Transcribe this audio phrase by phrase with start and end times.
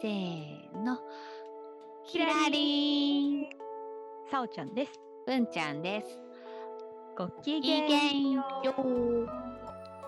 [0.00, 0.96] せーの。
[2.06, 3.46] キラリン。
[4.30, 4.92] さおちゃんです。
[5.26, 6.18] 文ちゃんです。
[7.18, 9.26] ごきいげげんんよよう。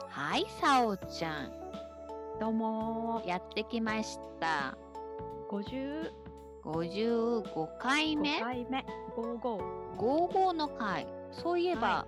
[0.09, 1.47] はい、さおちゃん。
[1.49, 1.53] う。
[2.41, 4.79] どうもやってきました。
[5.51, 6.11] 五十
[6.65, 8.41] 55回五目。
[8.41, 8.87] 回目。
[9.15, 9.61] 五五。
[9.99, 11.07] 55の回。
[11.33, 12.07] そういえば、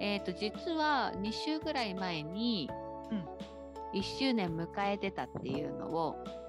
[0.00, 2.68] えっ、と、実は2週ぐらい前に、
[3.12, 3.24] うん
[3.92, 6.39] 1周年迎えてたっていうのを、はい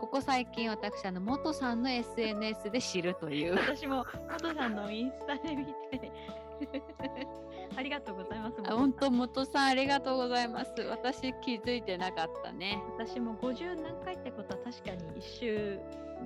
[0.00, 3.56] ここ最近私、あの、元さんの SNS で知るという。
[3.56, 6.12] 私も元さんのインスタで見て。
[7.76, 8.56] ありがとうございます。
[8.66, 10.72] あ本当元さんありがとうございます。
[10.90, 12.82] 私気づいてなかったね。
[12.98, 15.78] 私も五十何回ってことは確かに一周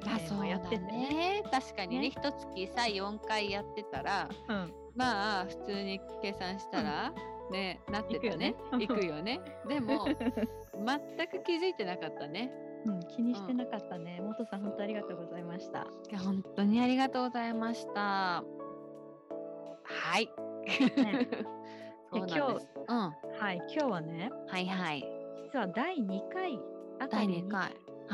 [0.06, 1.42] あ、年そうやってね。
[1.42, 1.42] ね。
[1.50, 4.72] 確かにね、ね一月さ4回やってたら、うん。
[4.94, 7.12] まあ普通に計算したら、
[7.50, 8.54] ねなってたね。
[8.72, 9.40] 行くよね行くよね。
[9.68, 10.06] でも
[10.86, 12.50] 全く気づいてなかったね。
[12.84, 14.20] うん、気にしてなかったね。
[14.22, 15.86] 元さん本当ありがとうございました。
[16.10, 18.42] いや本当にありがとうございました。
[19.84, 20.26] はい。
[20.96, 21.28] ね
[22.12, 22.68] そうなんです。
[22.88, 22.96] うん。
[22.98, 25.04] ははい、今日はね、いはい。
[25.44, 26.58] 実は第二回
[26.98, 27.52] あた第りに2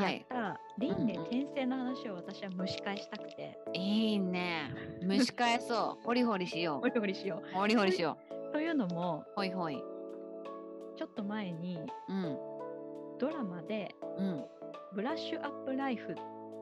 [0.00, 0.24] やっい。
[0.28, 4.70] た輪廻うんうん転生の話を私は蒸し返したくて、いいね。
[5.02, 6.02] 蒸し返そう。
[6.06, 7.54] ホリホリしよホリホリしよう。
[7.56, 8.16] ホリホリしよ
[8.50, 8.52] う。
[8.52, 9.32] というのも、う。
[9.34, 9.82] ほいほい。
[10.96, 12.38] ちょっと前にうん。
[13.18, 14.44] ドラマでうん。
[14.94, 16.14] ブラッシュアップライフ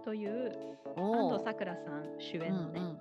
[0.04, 0.52] という
[0.96, 1.44] お安お藤。
[1.44, 2.98] サクラさん主うん演のね、うん。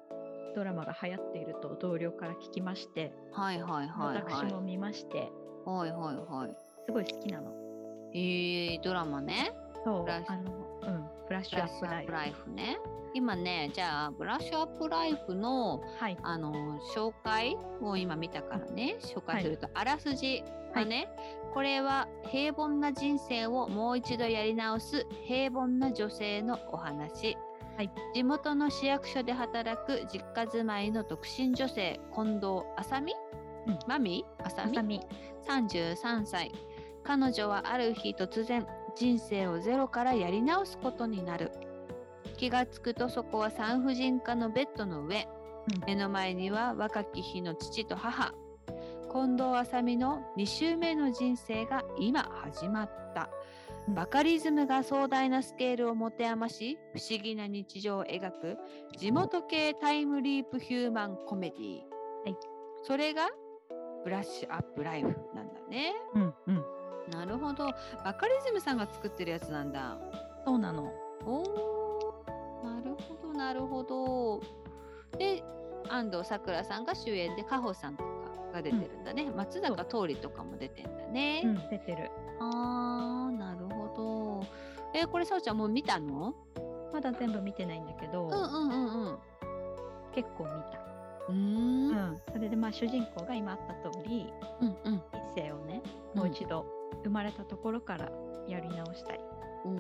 [0.56, 4.24] ドラマが流行っていると同僚から聞きまして、はいはいはいはい。
[4.24, 5.32] 私も見まして
[5.66, 6.56] はいはいはい。
[6.86, 7.52] すごい好きなの。
[8.14, 9.52] えー、ドラマね。
[9.84, 10.52] そうあの、
[10.82, 12.52] うん、ブラッシブュアップライフ。
[12.52, 12.78] ね。
[13.14, 20.44] 今ね、じゃあ、ブラッシュアップライフの、はい、あの、紹介を今見たからね、紹介すると、あらすじ
[20.76, 21.08] がね、
[21.54, 27.38] これは平凡な人生をもう一度やり直す平凡な女性のお話。
[27.78, 27.92] はい。
[28.14, 33.14] 地元の市役所で働く実家住まいの独身女性、近藤あさみ、
[33.68, 33.80] うん。
[33.88, 35.02] マミあさみ。
[35.48, 36.52] 33歳。
[37.04, 41.52] 彼女はある日突然人生をゼロからやり直すことになる。
[42.38, 45.28] 気がつくとそこは産婦人科のベッドの上。
[45.74, 45.86] うん。
[45.88, 48.34] 目の前には若き日の父と母
[49.16, 53.30] 近藤あさみの2周目の人生が今始まった
[53.88, 58.58] うんバカリズムが壮大なスケールを持て余し不思議な日常を描く
[58.98, 61.78] 地元系タイムリープヒューマンコメディ
[62.26, 62.36] はい
[62.84, 63.30] それが
[64.04, 65.94] ブラッシュアップライフなんだね。
[66.14, 66.64] うんうん。
[67.10, 67.72] なるほど。
[68.04, 69.98] バカリズムさんが作ってるやつなんだ。
[70.46, 70.94] そうなの。
[71.26, 74.42] おー、なるほど、なるほど。
[75.18, 75.44] で、
[75.90, 78.25] 安藤サクラさんが主演で、カホさんとか
[78.56, 79.30] が出てるんだね。
[79.36, 81.42] 松坂桃李とかも出てんだね。
[81.44, 82.10] うん、出てる。
[82.40, 84.48] あー、なるほど。
[84.94, 86.34] えーこれ、さおちゃんもう見たの？
[86.94, 89.18] まだ全部見てないんだけど、うんうんうんうん。
[90.14, 90.80] 結構見た。
[91.28, 91.90] うーん。
[91.90, 94.96] うん、それでまあ主人公が今あった通りうんうん。
[94.96, 95.04] 人
[95.36, 95.82] 生をね
[96.14, 96.66] もう一度
[97.04, 98.10] 生まれたところから
[98.48, 99.20] やり直したり、
[99.66, 99.76] うん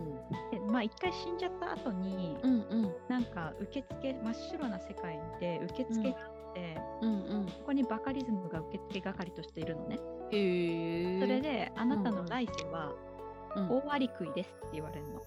[0.51, 7.45] でまあ一回死んじゃった後に、うんうんなんか受付真っ白な世界で受付があって、うんうん。
[7.45, 9.99] ここにバカリズムが受付係としているのね、
[10.31, 11.19] へえ。
[11.19, 12.93] それ、であなたの来世は
[13.55, 15.21] うん、大アリクイですって言われるの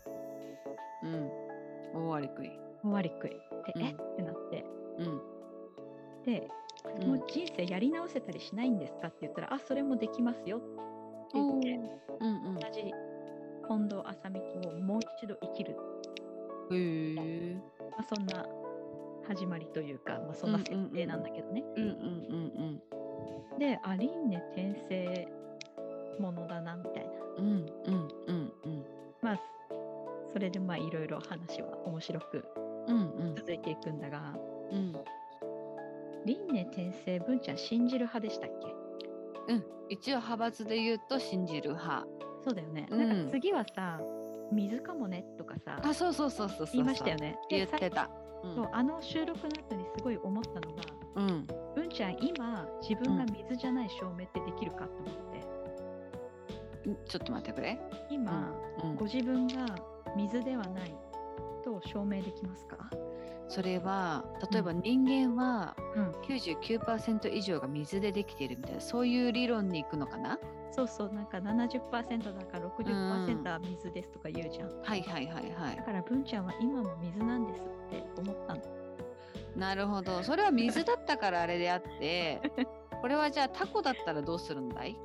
[1.05, 2.07] うん。
[2.07, 2.51] 大割り食い。
[2.85, 3.37] 大アリクイで、
[3.77, 3.91] うんえ？
[3.93, 4.65] ってなって
[4.99, 5.21] うん。
[6.25, 6.49] で、
[7.03, 10.67] うんもう人生やり直せたりしないんですかって言ったらあそれもできますよって
[11.35, 11.81] 言って
[12.21, 12.55] うんうん。
[12.55, 12.83] 同じ
[13.69, 15.77] 近藤麻美ともう一度生きる、
[16.71, 17.55] へえ。
[17.91, 18.47] まあ、そんな
[19.29, 21.63] 始まりというか、まあ、そんな設定なんだけどね。
[21.77, 22.83] うんうんうん
[23.59, 25.29] で、あ、輪廻転生
[26.21, 27.11] ものだなみたいな。
[27.39, 27.45] うん。
[27.45, 28.85] うんうんうんうん。
[29.21, 29.41] まあ、
[30.33, 32.45] それでまあいろいろ話は面白く
[32.87, 34.35] うんうん続いていくんだが、
[34.71, 34.93] うん。
[36.25, 38.51] 輪廻転生文ちゃん信じる派でしたっ
[39.49, 39.53] け？
[39.53, 39.65] うん。
[39.89, 42.07] 一応派閥で言うと信じる派。
[42.45, 42.87] そうだよね。
[42.91, 44.01] うんなんか次はさ、
[44.53, 46.69] 水かもねとかさ、あ、そうそうそうそうそう。
[46.75, 47.37] 言いましたよね。
[47.51, 48.09] で言ってた。
[48.45, 50.83] うんそうあの収録の後にすごい思ったのが、
[51.17, 51.47] うん。
[51.75, 55.39] 文ちゃん今自分が水じゃない証明ってできるかと思って。
[57.07, 57.79] ちょっと待ってくれ。
[58.11, 58.53] 今、
[58.83, 59.67] うんご自分が
[60.17, 60.95] 水ではない
[61.63, 62.91] と証明できますか？
[63.49, 66.11] それは例えば人間はうん。
[66.23, 70.39] 99%以上が水でできているみたいなそういう理論に行くのかな？
[70.71, 74.69] そうそう、なんか70%だから60%は水ですとか言うじゃん。
[74.83, 75.77] はいはいはいはい。
[75.77, 78.61] だから文ちゃんは今も水なんですって思ったの。
[79.57, 80.23] なるほど。
[80.23, 82.41] それは水だったからあれであって
[83.01, 84.97] これはじゃあタコだったらどうするんだい？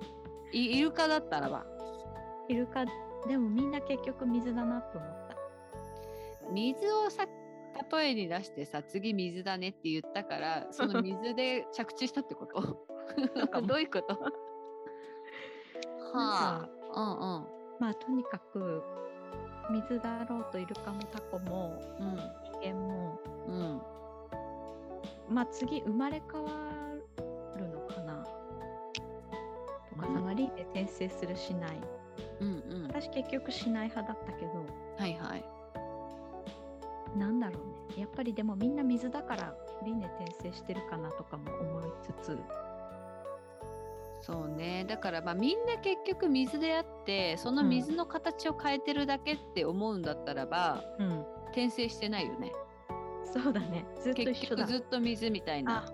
[0.52, 1.66] イイルカだったらば。
[2.50, 2.86] イルカ、
[3.28, 5.38] でもみんな結局水だなって思った。
[6.52, 7.26] 水をさ
[7.92, 12.86] 例えに出してさ次水だねって言ったからその水で着地したってこと？
[13.66, 14.14] どういうこと？
[14.22, 14.32] は
[16.14, 17.02] なんかあ。
[17.02, 18.84] うんまあとにかく
[19.72, 22.16] 水だろうとイルカもタコもうん。
[22.62, 23.56] 人間もうん。
[23.56, 23.82] うん
[25.30, 26.50] まあ次生まれ変わ
[27.58, 28.24] るのかな。
[28.24, 31.82] とかさ、うんまあ輪廻転生するしない。
[32.42, 32.88] うんうん。
[32.88, 34.52] 私結局しない派だったけど。
[34.98, 35.46] はいはい。
[37.18, 38.02] なんだろうね。
[38.02, 42.40] やっぱりでもみんな水だから輪廻転生してるかなとかも思いつつ
[44.24, 44.86] そうね。
[44.88, 51.26] だからまあみんな結局水であってその水の形を変えてるだけって思うんだったらば、うん。
[51.48, 52.54] 転生してないよね。
[53.26, 53.86] そうだね。
[54.02, 55.86] ずっと結局ずっと水みたいな。
[55.86, 55.94] あ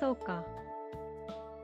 [0.00, 0.44] そうか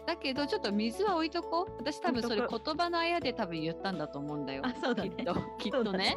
[0.08, 1.72] だけどちょっと水は置いとこう。
[1.76, 4.62] 私多分それ言葉のあやで多分言ったんだと思うんだよ。
[4.64, 5.10] あそうだね。
[5.10, 5.34] きっと。
[5.58, 5.98] きっとね。
[5.98, 6.16] ね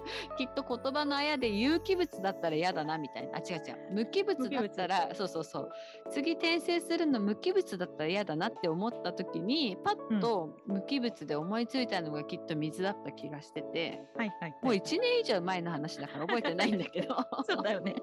[0.38, 3.36] きっと言葉のあやで有機物だったら嫌だなみたいな。
[3.36, 3.92] あ違う違う。
[3.92, 5.70] 無機物だったらそうそうそう。
[6.08, 14.00] 次転生するの無機物だったら嫌だなって思った時にパッと無機物で思いついたのがきっと水だった気がしてて。
[14.16, 17.14] はいはいもう1年以上前の話だから覚えてないんだけど。
[17.46, 17.94] そうだよね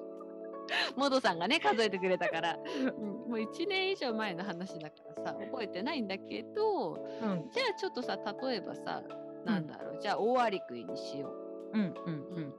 [0.95, 7.49] モドさんがね数えてくれたから、うん、もう1年以上前の話だからさ覚えてないんだけどうん。
[7.51, 9.03] じゃあちょっとさ例えばさ
[9.43, 11.29] なんだろう、じゃあ大アリクイにしよ
[11.73, 11.77] う。
[11.77, 12.53] うんうん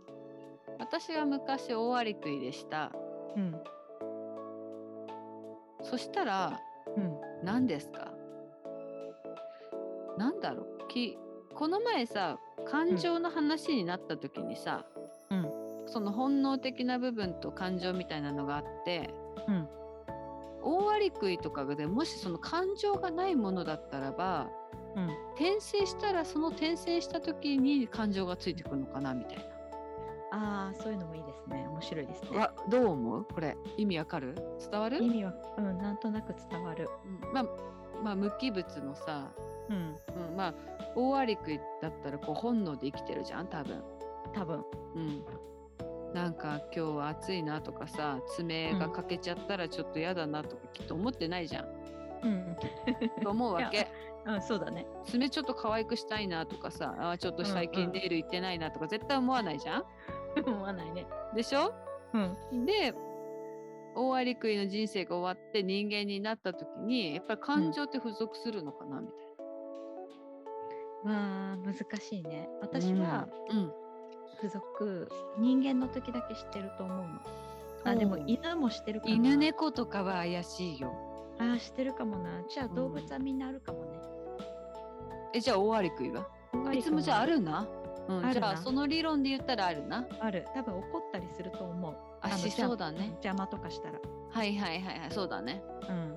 [0.79, 2.93] 私は昔大アリクイでした。
[3.35, 3.63] うん。
[5.83, 6.61] そしたら
[6.97, 7.19] うん。
[7.43, 8.13] 何ですか？
[10.19, 11.19] なんだろうき
[11.55, 14.85] この前さ感情の話になった時にさ、
[15.31, 15.53] うん
[15.87, 19.15] その本能的な部分と感情みたいなのがあって
[19.49, 19.69] うん。
[20.63, 24.49] 大アリクイとかでもしその感情がないものだったらば
[24.97, 25.07] うん。
[25.35, 29.45] 転生したらその転生した時に感情がついてくるのかなみたいな。
[30.33, 31.67] ああそういうのもいいですね。
[31.71, 32.37] 面白いですね。
[32.37, 33.25] わどう思う？
[33.25, 34.35] これ意味わかる？
[34.71, 36.89] 伝わる、意味はうんなんとなく伝わる。
[37.05, 37.45] うんまあ
[38.03, 39.31] まあ無機物のさ、
[39.71, 39.77] うん。
[40.31, 40.55] うん、まあ
[40.97, 43.83] 大アリクイだったらこう本能で生きてるじゃん多分。
[44.35, 44.65] 多分。
[44.97, 45.23] うん
[46.15, 51.67] なんか今日は暑いなとかさ爪が欠けちゃったらちょっと嫌だなとかきっと思ってないじゃん。
[52.23, 52.57] うん。
[53.23, 53.89] と思うわけ。
[54.25, 54.87] うんそうだね。
[55.05, 57.73] 爪ちょっと可愛くしたいなとかさあーちょっと最うんうん。
[57.73, 59.85] 近ネイル行ってないなとか絶対思わないじゃん。
[60.47, 61.07] 思わないね。
[61.35, 61.75] でしょ？
[62.53, 62.65] うん。
[62.67, 62.95] で
[63.95, 69.17] 大アリクイの人生が終わって人間になった時にやっぱり感情って付属するのかなみたい
[71.05, 72.49] まあ難しいね。
[72.61, 72.67] な。
[72.67, 73.73] 私はうん、
[74.37, 77.21] 付属人間の時だけ知ってると思うの。
[77.85, 79.15] あでも犬もしてるかな。
[79.15, 80.93] 犬猫とかは怪しいよ。
[81.39, 82.43] あー知ってるかもな。
[82.49, 83.99] じゃあ動物はみんなあるかもね、
[85.35, 86.27] えじゃあ大アリクイは
[86.67, 87.69] あいつもじゃああるな？
[88.09, 88.33] うん、あるな。
[88.33, 90.07] じゃあその理論で言ったらあるな？
[90.21, 90.47] ある。
[90.55, 91.97] 多分怒ったりすると思う。
[92.23, 93.09] あしそうだね。
[93.23, 94.01] 邪魔とかしたら。
[94.31, 95.63] はいはいはいはいそうだね。
[95.89, 96.17] うん。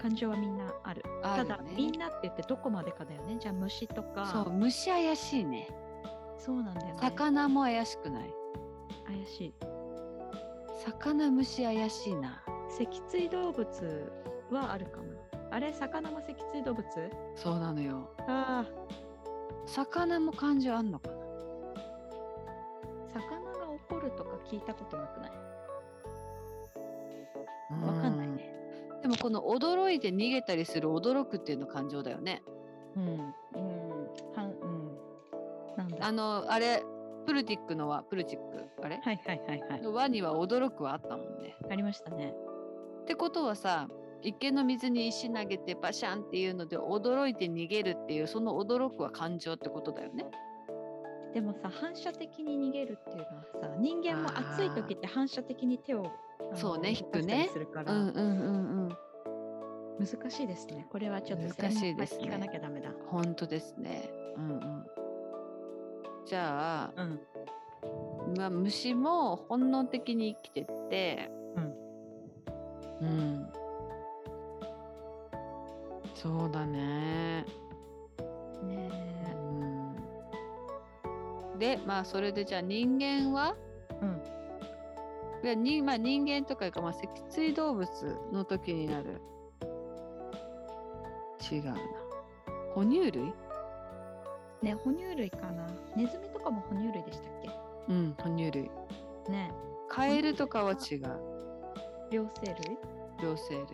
[0.00, 1.02] 感情はみんなある。
[1.22, 1.48] あるね。
[1.48, 3.36] ただみんなって言ってどこまでかだよね。
[3.40, 4.26] じゃあ虫とか。
[4.26, 5.68] そう虫怪しいね。
[6.44, 8.34] そうなんだよね魚も怪しくない？
[9.06, 9.54] 怪しい
[10.84, 12.42] 魚虫怪しいな。
[12.68, 14.12] 脊椎動物
[14.50, 15.04] はあるかな
[15.52, 15.72] あれ？
[15.72, 16.84] 魚も脊椎動物？
[17.34, 18.10] そうなのよ。
[18.28, 18.70] ああ
[19.66, 21.14] 魚も感情あんのかな？
[23.14, 25.30] 魚が怒るとか聞いたことなくない？
[27.82, 28.54] わかんないね
[28.96, 29.00] うん。
[29.02, 32.42] でもこの驚いて逃げたりする驚くっていうの感情だよね。
[32.96, 33.04] うん
[33.54, 33.83] うん
[36.04, 36.82] あのあれ
[37.26, 38.64] プルティックの輪プルティック？
[38.82, 41.56] あれ、はいはいはいはいの輪には驚くはあったもんね。
[41.70, 42.34] ありましたね
[43.02, 43.88] ってことはさ
[44.22, 50.26] 池の水に石投げてバシャンっていうので驚いて逃げるっていうその驚くは感情ってことだよね。
[51.32, 56.12] でもさ反射的に逃げるっていうのはさ人間も暑い時って反射的に手を
[56.54, 58.96] そうね引くねするから、うんうんうんうん。
[59.98, 64.10] 難しいですねこれはちょっと難しいですね聞かなきゃダメだ本当ですね。
[64.36, 64.86] うんうん。
[66.26, 67.20] じゃあ、うん。
[68.36, 73.06] まあ、虫も本能的に生きてって、うん。
[73.06, 73.52] うん。
[76.14, 77.44] そうだね。
[78.62, 78.88] ね
[81.56, 81.58] え。
[81.58, 83.54] でまあそれでじゃあ人間は？
[84.00, 84.22] うん。
[85.44, 87.86] いやに、まあ、人間とかいうか、まあ、脊椎動物
[88.32, 89.20] の時になる。
[91.52, 91.76] 違うな。
[92.74, 93.34] 哺乳類？
[94.64, 95.66] ね、哺乳類かな。
[95.94, 97.32] ネズミとかも哺乳類でしたっ
[97.88, 98.70] うん哺乳類。
[99.26, 99.52] けね。
[99.90, 101.02] カエルとかは違う。
[102.10, 102.78] 両生類？
[103.22, 103.66] 両生類。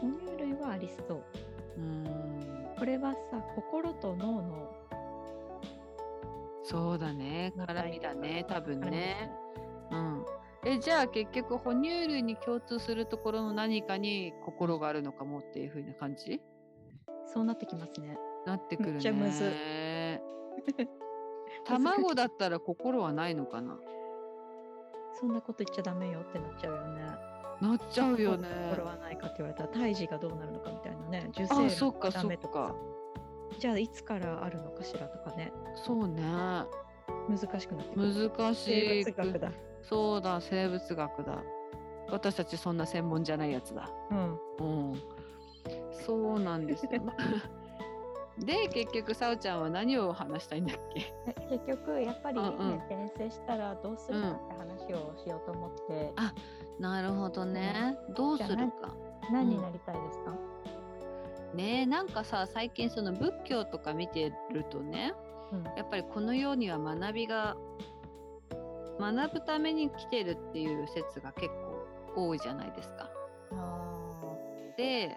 [0.00, 1.24] 哺乳類はありそう。
[1.78, 2.74] うーん。
[2.76, 4.74] これはさ、心と脳の
[6.64, 7.52] そうだね。
[7.56, 9.32] 絡みだね多分あれですね。
[9.92, 10.24] うん。
[10.64, 16.40] えじゃあ結局哺乳類に共通するところの何かに心があるのかもっていう風な感じ？
[17.32, 18.18] そうなってきますね。
[18.46, 19.52] なってくるねめっちゃむず
[21.66, 23.78] 卵だったら心はないのかな？
[25.18, 27.02] そんなこと言っちゃダメよってなっちゃうよね。
[27.60, 31.26] なっちゃうよね心はないかって言われたら胎児がどうなるのかみたいなね。
[31.30, 32.74] 受あ精そっかがダメとか
[33.58, 35.52] じゃあいつからあるのかしらとかね。
[35.76, 36.22] そうね
[37.28, 38.30] 難しくなってくる。
[38.30, 39.52] 難し生い物学だ。
[39.82, 41.42] そうだ生物学だ
[42.10, 44.38] 私たちそんな専門じゃないやつだうん。
[44.60, 44.94] うん
[45.92, 46.90] そうなんですよ
[48.38, 51.14] で結局さおちゃんは何を話したいんだっけ？
[51.26, 52.76] え結局やっぱり、ねうんうん。
[52.78, 56.34] 転生したらどうするかって話をしようと思って、あ
[56.80, 57.96] なるほどね。
[58.16, 58.94] どうするか。
[59.32, 60.32] 何になりたいですか、
[61.54, 65.14] ねえなんかさ最近その仏教とか見てるとね
[65.52, 65.64] うん。
[65.76, 67.56] やっぱりこの世には学びが
[68.98, 71.48] 学ぶために来てるっていう説が結
[72.14, 73.08] 構多いじゃないですか。
[73.52, 73.90] あ
[74.76, 75.16] で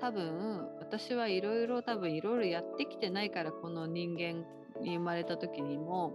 [0.00, 4.44] 多分私はいろいろ多分いろいろやってきてないからこの人間
[4.80, 6.12] に生まれた時にも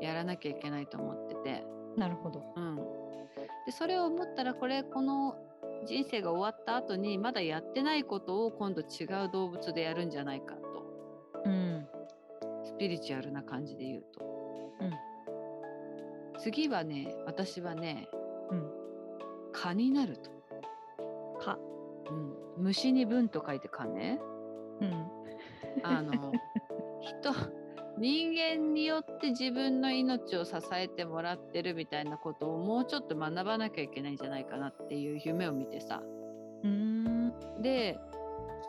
[0.00, 1.64] ーやらなきゃいけないと思ってて、
[1.94, 2.42] うん、なるほど。
[2.56, 2.76] うん、
[3.64, 5.36] でそれを思ったらこれこの
[5.86, 11.86] 人生が終わった後にまだやってないことを今度違う動物でやるんじゃないかとうん。
[12.64, 14.24] スピリチュアルな感じで言うと
[14.80, 16.40] うん。
[16.40, 18.08] 次はね私はね
[18.50, 18.70] うん。
[19.52, 20.30] 蚊になると、
[21.40, 21.58] か。
[22.10, 24.20] うん、虫に文と書いて蚊ね
[24.80, 25.06] うん。
[25.82, 26.32] あの
[27.00, 27.32] 人
[27.98, 36.02] 人間によって自分の命を支えてもらってるみたいなことをもうちょっと学ばなきゃいけないんじゃないかなっていう夢を見てさ
[36.62, 37.32] うーん。
[37.62, 37.98] で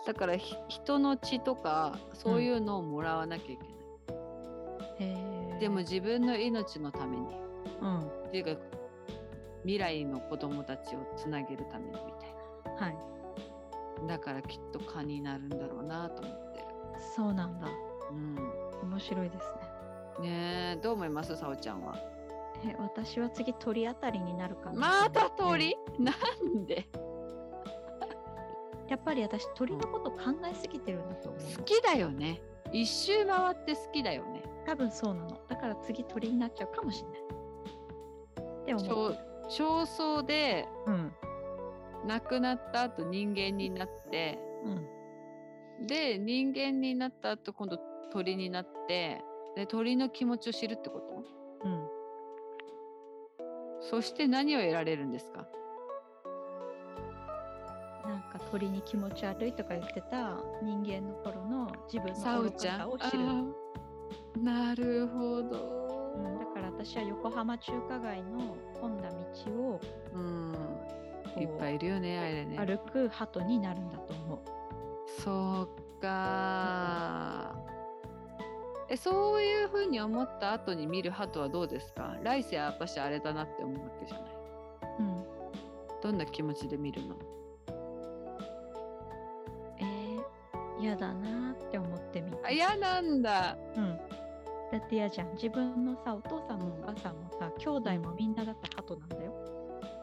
[0.06, 5.18] だからひ人の血とかそういうのをもらわなきゃいけない、へ
[5.56, 5.60] え。
[5.60, 7.28] でも、自分の命のために
[7.82, 8.00] うん。
[8.00, 8.62] っていうか
[9.64, 12.38] 未来の子供たちをつなげるためにみたい
[12.78, 12.98] はい。
[14.02, 16.66] なだからきっと蚊になるんだろうなと思ってる
[17.16, 17.68] そうなんだ。
[18.12, 18.36] うん
[18.84, 19.46] 面白いです
[20.22, 20.30] ね。
[20.30, 21.36] ねえどう思います？
[21.36, 21.96] さおちゃんは
[22.66, 24.80] え、私は次鳥あたりになるかな。
[25.04, 26.12] また鳥、な
[26.56, 26.88] んで？
[28.88, 30.18] やっぱり私鳥のこと考
[30.50, 31.58] えすぎてるんだと思うの。
[31.58, 35.38] 好きだよね一周回って好きだよね多分そうなの。
[35.48, 37.22] だから次鳥になっちゃうかもしれない。
[37.22, 39.18] って思う。
[39.50, 41.14] 焦燥でうん。
[42.08, 45.88] 亡くなった後人間になってうん。
[45.88, 47.78] で人間になった後今度
[48.12, 49.22] 鳥になって
[49.56, 51.24] で鳥の気持ちを知るってこと？
[51.68, 51.88] うん。
[53.82, 55.48] そして何を得られるんですか？
[58.06, 63.24] なんか鳥に気持ち悪いとか言ってた人間の頃の自分さの愚を知る。
[64.42, 69.82] なるほど、うん、だから私は横浜中華街の混んだ道を
[71.38, 72.58] いっぱいいるよねあれね。
[72.58, 74.40] 歩く鳩になるんだと思う。
[75.22, 77.56] そうか。
[78.90, 82.16] えそういうふうに思った後に見る鳩はどうですか？
[82.24, 84.30] 来世は私あれだなって思うわけじゃない。
[85.00, 85.24] うん。
[86.02, 87.16] どんな気持ちで見るの？
[89.80, 93.58] えー、嫌だなって思ってみあ嫌なんだ。
[93.76, 93.98] うん。
[94.72, 95.32] だって嫌じゃん。
[95.34, 99.34] 自分のさ、お父さんもお母さんもさ、兄弟もみんなだって鳩なんだよ。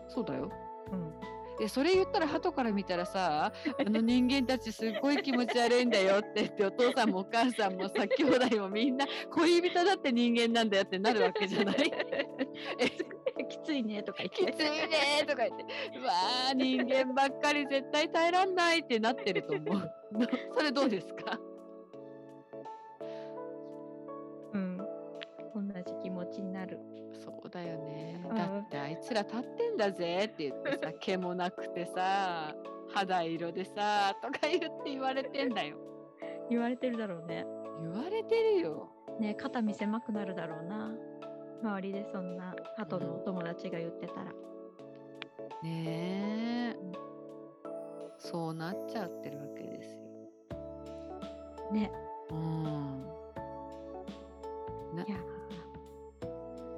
[0.09, 0.51] そうだよ
[0.93, 1.15] うん。
[1.61, 11.77] えそれ言ったら鳩から見たらさ あの人間たちすっごい気持ち悪いんだよって言ってお父さんもお母さんもさ兄弟もみんな恋人だって人間なんだよってなるわけじゃない？
[12.81, 14.37] えきついねとか言って。
[14.53, 15.65] きついねーとか言って
[15.99, 19.91] うわー人間ばっかり絶対耐えらんないってなってると思う
[20.57, 21.39] それどうですか？
[28.95, 32.55] いつら立ってんだぜって言ってさ毛もなくてさ
[32.95, 35.77] 肌色でさとか言って言われてんだよ
[36.49, 37.45] 言われてるだろうね。
[37.81, 40.93] 言われてるよね肩身狭くなるだろうな。
[41.63, 44.25] 周りでそんな鳩のお友達が言ってたら。
[45.63, 46.77] ねえ
[48.19, 51.91] そうなっちゃってるわけですよね。
[52.31, 53.05] うん
[54.95, 55.17] ないや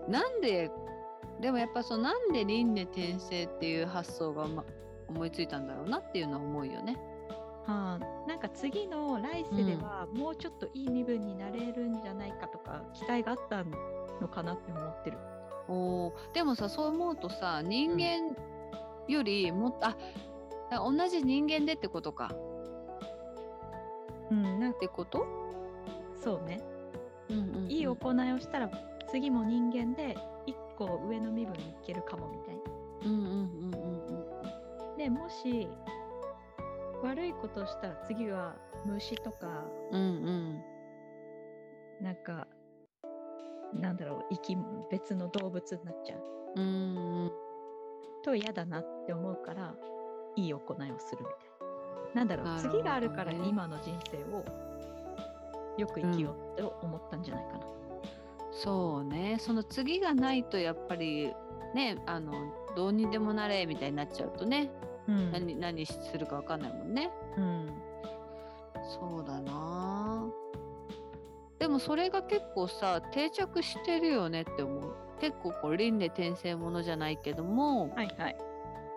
[0.09, 0.71] なんで
[1.41, 4.65] でもやっぱそうなんで輪廻転生っていう発想が、ま、
[5.09, 6.97] 思いついたんだろうなっていうのは思うよね。
[7.67, 13.65] はあ、なんか次の来世ではもうちょっといい身分になれるんじゃないかとか期待があった
[14.21, 15.19] のかなって思ってる。
[15.69, 18.37] おーでもさそう思うとさ人間
[19.09, 19.97] よりもっと、あ
[20.71, 22.31] だから同じ人間でってことか
[24.31, 25.25] うん、なんてこと、
[26.23, 26.61] そうね。
[27.29, 28.71] うんうんうんいい行いをしたら
[29.11, 30.36] 次も人間で一
[30.77, 32.63] 個上の身分に行けるかもみたいな。
[33.05, 34.07] うんうんうんうん
[34.91, 35.69] うんでもし
[37.03, 38.57] 悪いことをしたら次は
[38.87, 40.63] 虫とかうんうん
[42.01, 42.47] なんか
[43.75, 44.57] なんだろう生き
[44.91, 46.21] 別の動物になっちゃう
[46.57, 47.33] うんうん
[48.25, 49.75] と嫌だなって思うから
[50.37, 50.61] いい行い
[50.93, 51.51] をするみたい
[52.15, 52.15] な。
[52.15, 54.45] なんだろうね次があるから今の人生を
[55.77, 57.67] よく生きようと思ったんじゃないかな。
[58.63, 59.37] そうね。
[59.39, 61.33] その次がないとやっぱり
[61.75, 62.33] ねあの
[62.75, 64.71] どうにでもなれみたいになっちゃうとね、
[65.09, 65.33] うん。
[65.33, 67.11] 何何するかわかんないもんね。
[67.37, 67.71] うん。
[68.85, 70.27] そうだな。
[71.59, 74.95] でもそれが結構さ定着してるよねって思う。
[75.21, 78.37] 結構こう輪廻転生ものじゃないけども、はいはい。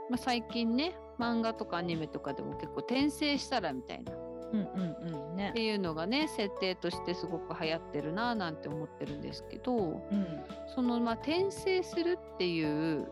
[0.10, 4.12] まあ、最近ね漫画とかアニメとかでも結構転生したらみたいな。
[4.14, 4.16] っ
[4.52, 5.62] うんうんうんねて。
[5.64, 12.64] いうのがね設定としてすごく流行ってるななんて思ってるんですけどうんそのまあ転生するってい
[12.98, 13.08] う、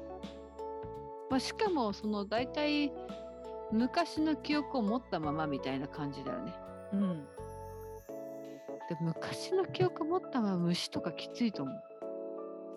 [1.29, 2.91] まあ、しかもその大体
[3.72, 6.53] 昔の記憶を持ったままみたいな感じだよね。
[6.94, 7.27] うん
[8.89, 11.84] で昔の記憶持ったまま虫とかきついと思う。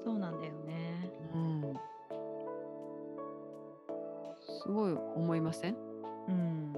[0.04, 1.08] そうなんだよね。
[1.32, 1.74] うん、
[4.62, 5.76] すごい思いません？
[6.26, 6.72] うん。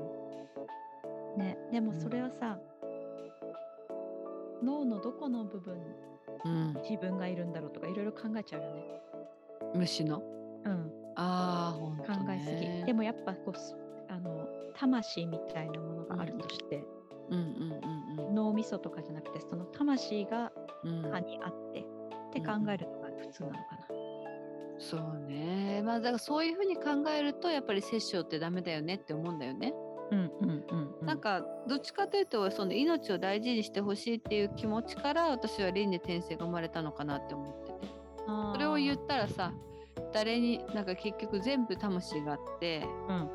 [1.37, 2.59] ね、でもそれはさ、
[4.63, 5.77] 脳のどこの部分
[6.45, 8.85] うん、自分がいるんだろうとかいろいろ考えちゃうよね。
[9.75, 10.21] 虫の？
[10.65, 12.69] うん、ああ、ほんと考えすぎ。
[12.69, 13.77] ねでもやっぱこうす
[14.09, 16.85] あの魂みたいなものがあるとして、
[17.31, 20.51] うんうんうん脳みそとかじゃなくてその魂が
[20.85, 21.05] うん。
[21.05, 21.85] うん歯にあって、っ
[22.33, 23.87] て考えるのが普通なのかな。
[24.81, 25.83] そうね。
[25.85, 29.73] まあだからそういうふうに考えるとやっぱり殺生ってダメだよねって思うんだよね。
[30.13, 31.07] うんうんうん、うん。
[31.07, 37.93] なんかどっちかというとその命を大事にしてほしいっていう気持ちから私は輪廻転生が生まれたのかなって思ってて。
[38.53, 39.53] それを言ったらさ
[40.13, 43.31] 誰になんか結局全部魂があってうん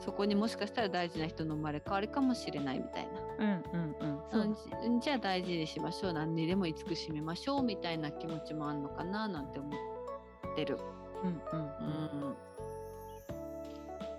[0.00, 3.20] そこにもしかしたら大事な人の生まれ変わりかもしれないみたいな。
[3.38, 4.18] うんうんうん。
[4.30, 4.46] そうだ
[4.86, 10.78] うんじじゃあ大事にしましょう何にでも慈しみましょうみたいな気持ちもあんのかななんて思ってる。
[11.22, 12.36] うんうんううんん、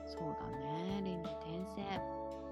[0.06, 1.51] そうだね輪廻転生。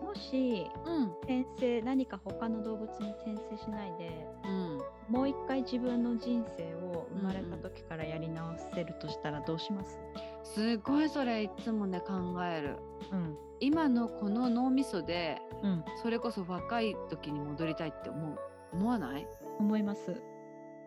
[0.02, 1.12] もしうん。
[1.24, 4.80] 転生何か他の動物に転生しないでうん。
[5.10, 10.00] もう一回自分の人生を生まれた時からやり直せるとしたらどうします？
[10.44, 12.78] すごいそれいつもね考える。
[13.12, 13.38] うん。
[13.60, 15.84] 今のこの脳みそでうん。
[16.02, 18.40] それこそ若い時に戻りたいって思う？
[18.74, 19.28] 思わない？
[19.60, 20.22] 思います。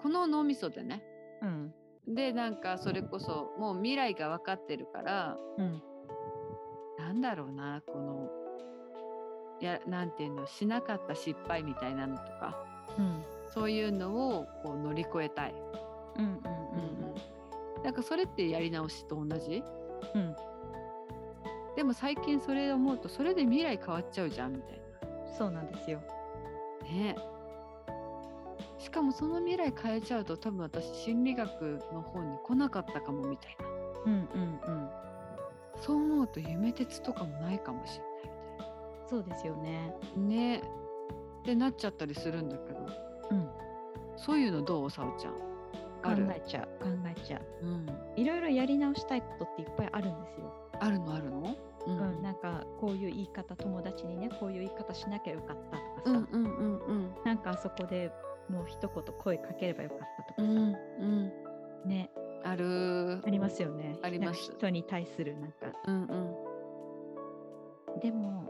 [0.03, 1.03] この脳みそでね。
[1.43, 1.75] うん。
[2.09, 5.83] でなんかそれこそもう未来が分かってるからうん。
[6.99, 8.42] なんだろうなこのい
[9.65, 12.65] やなんていうのしなかった失敗みたいなのとか
[12.99, 15.55] うんそういうのをこう乗り越えたい。
[16.17, 16.43] うんうんうん
[17.85, 19.63] なんかそれってやり直しと同じ？
[20.15, 20.37] うんうん
[21.75, 24.81] でも最近それ思うとそれで未来変わっちゃうじゃんみたい
[25.37, 26.01] そうなんですよ
[26.83, 26.87] な。
[26.89, 27.17] ね
[28.79, 33.67] しかもその未来変えちゃうと多分私心理学の方に来なかったかもみたいな。
[34.07, 34.91] うんうんうん
[35.81, 38.12] そう思うと夢鉄とかもないかもしれない。
[39.13, 39.95] そうですよね。
[40.17, 40.57] ね。
[40.57, 40.63] っ
[41.45, 42.81] てなっちゃったりするんだけど。
[43.31, 43.49] うん。
[44.17, 45.35] そういうのどうさおちゃん？
[46.03, 46.83] 考えちゃう。
[46.83, 47.67] 考えちゃう。
[47.67, 50.51] うん、いろいろやり直したいことっていっぱいあるんですよ。
[50.81, 51.15] あるの？
[51.15, 51.57] あるの？
[51.87, 55.77] ううん、なんかこういう言い方友達にねこういう言い方しなきゃよかった
[56.11, 57.15] とかさ、うんうんうんうん。
[57.27, 58.11] なんかあそこで
[58.49, 61.89] もう一言声かければよかったとかさ、うんうん。
[61.89, 62.11] ね。
[62.45, 63.21] ある。
[63.27, 63.99] ありますよね。
[64.03, 64.53] あります。
[64.53, 65.57] 人に対するなんか。
[65.87, 66.07] うんう
[67.99, 68.01] ん。
[68.01, 68.42] でも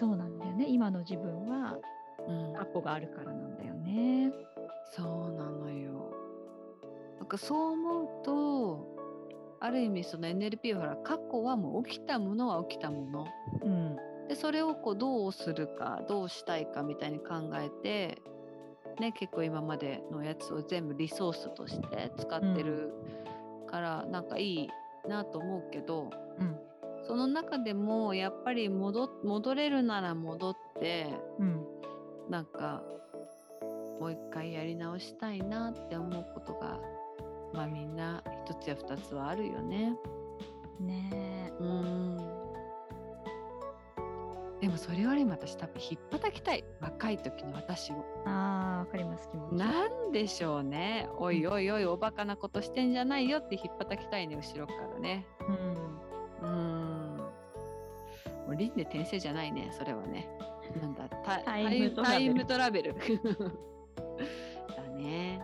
[0.00, 0.64] そうなんだよね。
[0.66, 1.76] 今の自分は
[2.26, 2.54] うん。
[2.54, 4.32] 過去があるからなんだよね。
[4.92, 6.10] そうなのよ。
[7.18, 8.86] なんかそう思うと
[9.60, 13.26] ある意味その NLP はほら過去はもう起きたものは起きたもの。
[13.62, 13.96] うん。
[14.28, 18.22] でそれをこうどうするかどうしたいかみたいに考えて、
[19.00, 22.92] ね、結構今までのやつを全部リソースとして使ってる
[23.66, 24.68] から、なんかいい
[25.08, 26.69] なと思うけどうん
[27.10, 31.08] その中でもやっぱり戻戻れるなら戻って
[31.40, 31.66] うん
[32.30, 32.84] なんか
[33.98, 36.78] もう一回やり直したいなって思うことが
[37.52, 39.96] まあみんな一つや二つはあるよね。
[40.78, 42.16] ねうん。
[44.60, 47.96] でもそれよりも私多分引っ叩きたい若い時の私を。
[47.96, 51.08] えあーわかります気持ちなんでしょうね。
[51.18, 55.26] おいおいおいおバカなことしてんじゃないよって引っ叩きたいね後ろからね。
[55.48, 55.89] うん
[58.60, 60.28] 輪廻転生じゃないねそれはね。
[60.80, 62.94] なんだタタイムタイムトラベル。
[64.76, 65.38] だね。
[65.38, 65.40] ね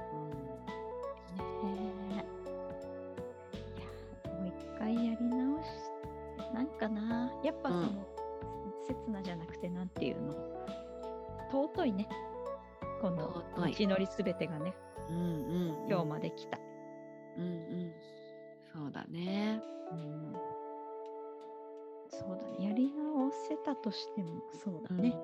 [1.35, 2.16] え
[3.57, 5.66] いやもう一回やり直し
[6.52, 8.07] なんかなやっぱその、
[8.87, 10.33] 刹那じゃなくてなんていうの
[11.50, 12.09] 尊いね
[13.00, 14.74] この道のりすべてがね
[15.09, 15.88] うんうん、うん。
[15.88, 16.59] 今日まで来た、
[17.38, 17.92] うんうん。
[18.72, 19.62] そうだね。
[19.90, 20.37] うん
[22.11, 23.06] そうだねやり直
[23.49, 25.14] せたとしてもそうだね、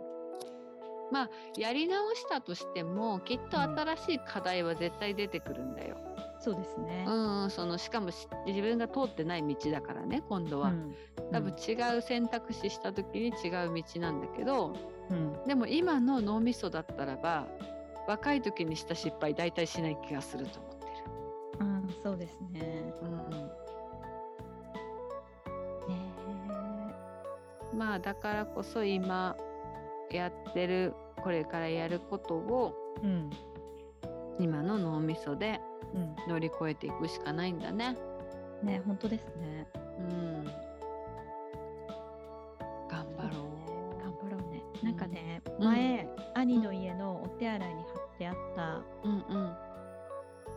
[1.11, 5.97] まあやり直したとしてもきっと新しい課題は絶対出てくるんだよ。
[6.41, 7.05] そうですね。
[7.07, 10.95] うん、そのしかもし自分が通ってない道だからね今度は、うん。
[11.31, 14.75] 多分違う選択肢した時に違う道なんだけど
[15.11, 15.45] うん。
[15.47, 17.47] でも今の脳みそだったらば
[18.09, 20.93] 若い時にした失敗大体しない気がすると思ってる。
[21.61, 22.93] うんそうですね。
[23.03, 23.62] うん
[27.75, 29.37] まあだからこそ今
[30.11, 33.31] やってるこれからやることをえうん
[34.39, 35.61] 今の脳みそで
[35.95, 37.97] うん乗り越えていくしかないんだね。
[38.63, 39.67] ね本当ですね
[39.99, 40.45] うん。
[42.89, 43.45] 頑張ろ
[44.01, 44.63] 頑張ろうね。
[44.83, 48.85] うんなんかね、うん前、兄の家のお手洗いに貼ってあった、う。
[49.05, 49.57] うんうん。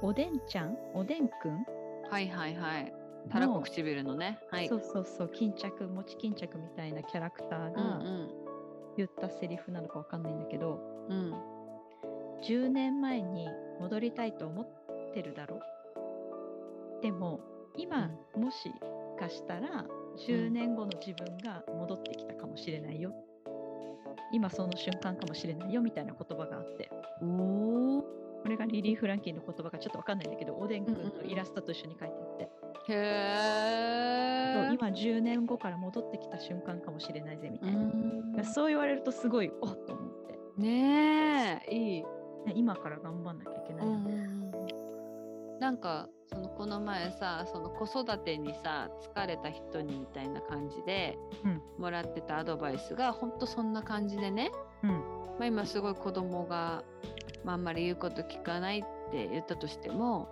[0.01, 0.77] おでんちゃん？
[0.93, 1.65] おでんくん、
[2.09, 2.93] はいはいはい。
[3.29, 4.39] たらこ唇のね。
[4.51, 4.67] はい。
[4.67, 8.01] そうそうそう、巾着、餅巾着みたいなキャラクターうんが
[8.97, 11.17] 言ったセリフなのかわかんないんだけど、うん。
[11.17, 11.33] うん。
[12.41, 15.59] 10年前に戻りたいと思ってるだろ
[17.01, 17.39] でも、
[17.75, 18.71] 今、もし
[19.19, 19.85] かしたら、
[20.27, 23.13] 10年後の自分が戻ってきたかもしれないよ。
[24.31, 26.89] 今その瞬間かもしれないよみたいな言葉があって。
[27.21, 28.01] おお。
[28.41, 32.24] これがリリー・フランキーの言葉がちょっとわかんないんだけど、おでんくんのイラストと一緒に書いてあって、
[32.89, 34.71] へえ。
[34.73, 38.41] 今10年後から戻ってきた瞬間かもしれないぜみたういな。
[38.41, 38.45] ん。
[38.45, 42.01] そう言われるとすごい、おっと思って、ねえ、いい。
[42.01, 42.07] ね
[42.55, 44.35] 今から頑張んなきゃいけないよね。
[45.59, 54.51] なんかそのこの前さその子育てにさ疲れた人にみたいな感じでうんもらってたアドバイスがほんとそんな感じでね、
[54.83, 54.97] うんま
[55.41, 56.83] あ、今すごい子供が、
[57.43, 60.27] まあ、あんまり言うこと聞かないって言ったとしても、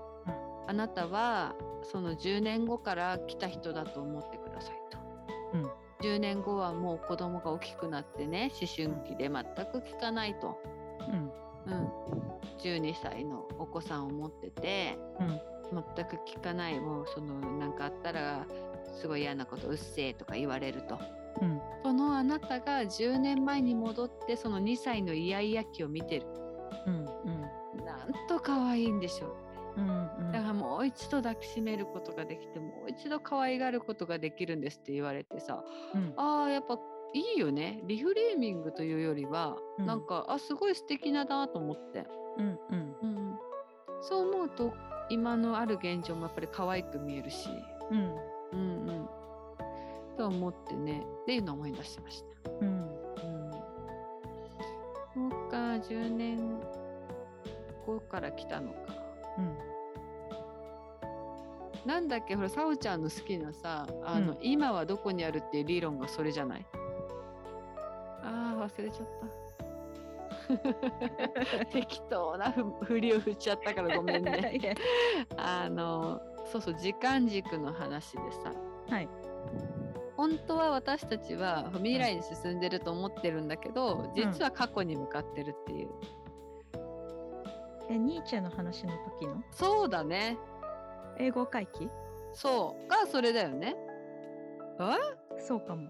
[0.68, 4.98] あなたはその10年後から来た人だと思ってくださいと。
[5.54, 5.72] うん。
[6.02, 10.58] 10年後はもう子供が大きくなってね思春期で全く聞かないと。
[11.10, 11.32] うん。
[11.66, 11.90] うん、
[12.60, 15.40] 12歳のお子さんを持ってて、うん。
[15.96, 16.80] 全く聞かない。
[16.80, 18.46] もうそのなんかあったら
[19.00, 21.00] すごい嫌なことうっせえとか言われると。
[21.42, 21.62] うん。
[21.84, 26.28] そのあなたが10年前に戻ってその2歳のイヤイヤ期を見てる。
[26.86, 27.86] うんうん。
[27.86, 29.43] なんと可愛いんでしょう
[29.78, 30.32] うんうん。
[30.32, 36.14] だからもう一度抱きしめることができてもう一度可愛がることができるんですって言われてさうん。
[36.18, 36.78] あーやっぱ
[37.16, 37.80] いいよね。
[37.86, 39.86] リフレーミングというよりは、うん。
[39.86, 42.06] なんかあすごい素敵なだと思って。
[42.38, 42.96] うんうん。
[43.02, 43.38] うん、
[44.02, 44.74] そう思うと
[45.10, 47.50] 今のある現状もやっぱり可愛く見えるし、
[47.92, 48.16] うん。
[48.54, 49.08] うんうん、
[50.18, 51.06] と思ってね。
[51.24, 52.50] っていうのを思い出しました。
[52.50, 52.68] うん。
[52.68, 52.72] う
[55.20, 56.60] ん、そうか10年
[57.86, 59.03] 後から来たのか。
[59.38, 59.58] うん。
[61.86, 64.38] なんだっけほらさおちゃんの好きなさあの、うん。
[64.42, 66.66] 今はどこにあるっていう理論がそれじゃない？
[68.24, 69.44] あー忘れちゃった。
[71.72, 74.76] 適当なふ振りを振っちゃったからごめんね。
[75.38, 78.52] あのそうそう時間軸の話でさ。
[78.90, 79.10] はい。
[80.16, 85.90] 本当は私たちは未来に進んでると思ってるんだけど、実は過去に向かってるっていう、
[87.90, 89.44] えニーチェの話の時の？
[89.52, 90.38] そうだね。
[91.18, 91.90] 英語回帰？
[92.34, 92.88] そう。
[92.90, 93.76] がそれだよね。
[94.80, 95.42] え？
[95.42, 95.90] そうかも。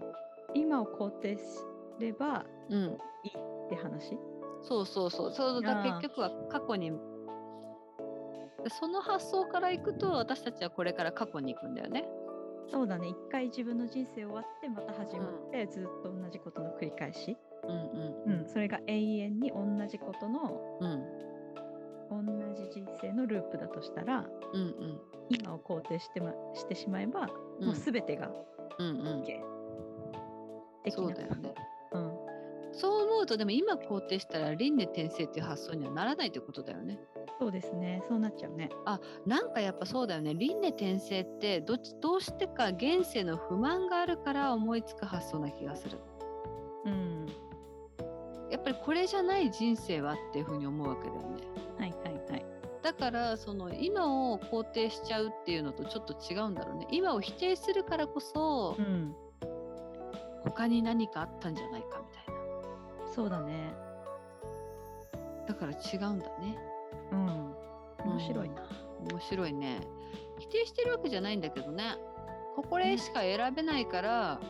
[0.54, 1.64] 今を肯定す
[1.98, 2.78] ればうん。
[2.78, 4.18] いいって話？
[4.62, 5.32] そうそうそう。
[5.32, 5.82] そうだ。
[5.82, 6.90] 結局は過去に。
[6.90, 12.08] でその発想からいくと私たちはこれから過去に行くんだよね。
[12.70, 13.08] そうだね。
[13.08, 21.04] 一回自分の人生終わってまた始まって、ずっと同じことの繰り返し、うんううんん、それが永遠に同じことのうん
[22.10, 22.22] 同
[22.54, 28.30] じ人生のループだとしたらうんうん今を肯定して,、ま、してしまえば、うんもう全てが
[28.78, 29.24] うんうん OK
[30.84, 31.54] 的なそうだよね
[31.92, 32.24] うん
[32.72, 36.98] そう思うとでも今肯定したら輪廻転生っていう発想にはならないってことだよね。
[37.38, 38.02] そうですね。
[38.08, 38.68] そうなっちゃうね。
[38.84, 45.98] あなんかやっぱそうだよね輪廻転生ってどっちどうしてか現世の不満があるから思いつく発想な気がする。
[46.84, 47.26] うん。
[48.54, 51.42] やっぱりこれじゃない人生はっていうふうに思うわけだよね。
[51.76, 52.46] はいはいはい。
[52.84, 56.86] だからその今を肯定しちゃうっていうのとちょっと違うんだろうね。
[56.92, 59.12] 今を否定するからこそうん。
[60.44, 62.24] 他に何かあったんじゃないかみたい
[63.12, 63.74] そうだね。
[65.42, 65.46] な。
[65.48, 66.56] だから違うんだね。
[67.10, 67.54] うん。
[68.04, 68.62] 面白いな。
[69.10, 69.80] 面白いね。
[70.38, 71.96] 否定してるわけじゃないんだけどね。
[72.70, 74.40] これしか選べないから、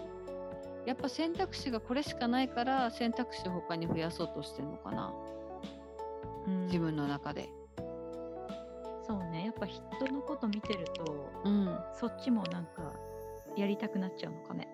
[0.86, 5.12] やっぱ選択肢がこれしかないから選択肢を他に増やそうとしてるのかな。
[6.46, 7.48] うん自分の中で。
[9.06, 9.46] そうね。
[9.46, 11.78] やっぱ人のこと見てると、うん。
[11.94, 12.92] そっちもなんか
[13.56, 14.68] やりたくなっちゃうのかね。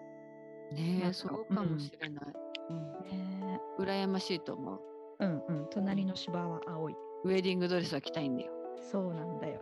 [0.72, 2.24] ねえ、そうかもしれない。
[2.70, 4.80] うんね羨ましいと思う。
[5.20, 5.66] うんうん。
[5.70, 6.94] 隣の芝は青い。
[7.24, 8.52] ウェディングドレスは着たいんだよ。
[8.90, 9.60] そうなんだよ。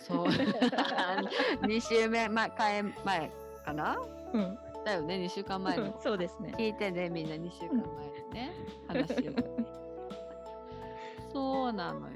[0.00, 0.26] そう。
[1.66, 3.30] 2週目前、前前
[3.64, 3.98] かな？
[4.32, 4.58] うん。
[4.84, 6.00] だよね、2週間前の。
[6.00, 6.54] そうですね。
[6.56, 7.84] 聞いてね、みんな2週間前の
[8.32, 8.52] ね、
[8.88, 9.32] 話を。
[11.32, 12.14] そうなのよ。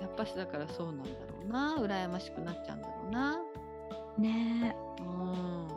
[0.00, 1.76] やっぱしだからそうなんだろうな。
[1.76, 3.38] 羨ましくなっちゃうんだろうな。
[4.18, 5.68] ねうん。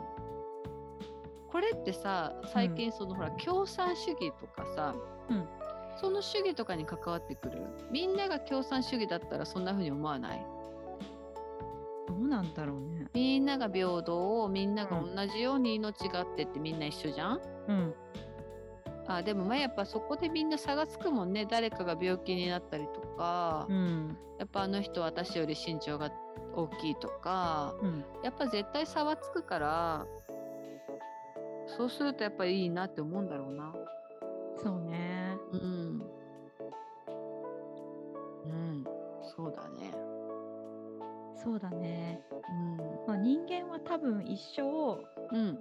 [1.50, 4.94] これってさ、最近その、ほら、共産主義とかさ、
[5.28, 5.48] うん
[5.96, 7.62] その主義とかに関わってくる。
[7.90, 10.46] みんなが共産主義だったらそんな風に思わない？
[12.10, 13.06] どうなんだろうね。
[13.14, 17.94] みんなが平等をみんなが同じように命があってってみんな一緒じゃん、うん。
[19.06, 24.16] あでもまあやっぱそこでみんな差がつくもんね誰かが病気になったりとか、うん。
[24.40, 26.10] やっぱあの人私より身長が
[26.56, 28.04] 大きいとかうん。
[28.24, 30.06] やっぱ絶対差はつくから
[31.66, 33.72] そうするとやっぱいいなって思うんだろうな
[34.58, 35.36] そうね。
[35.52, 36.02] うん
[38.46, 38.84] うん
[39.36, 40.09] そうだね
[41.42, 42.20] そうだね。
[43.06, 44.66] うまあ、人間は多分一生ん
[45.32, 45.58] うん。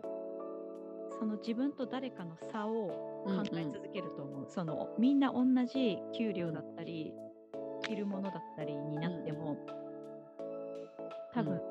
[1.20, 4.46] その自分と誰かの差をうん考え続けると思う。
[4.50, 7.13] そのみんな同じ給料だったり
[7.84, 9.58] 着るものだったりになっても、
[11.34, 11.62] 多分、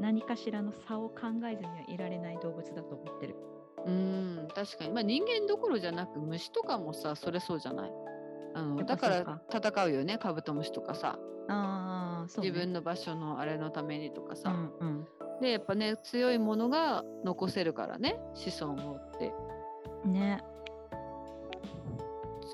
[0.00, 1.16] 何かしらの差を考
[1.50, 3.36] えずにはいられない動物だと思ってる。
[3.86, 4.48] うん。
[4.54, 7.92] 確かに、まあ、人間どころじゃなく虫とかもさそれそうじゃない？
[8.54, 10.18] あのだから戦うよね。
[10.18, 11.95] カブトムシとかさ、あ
[12.26, 12.48] ね。
[12.48, 15.06] 自分の場所のあれのためにとかさ、うんうん。
[15.40, 19.32] でやっぱね強いものが残せるからね子孫をって
[20.04, 20.42] ね。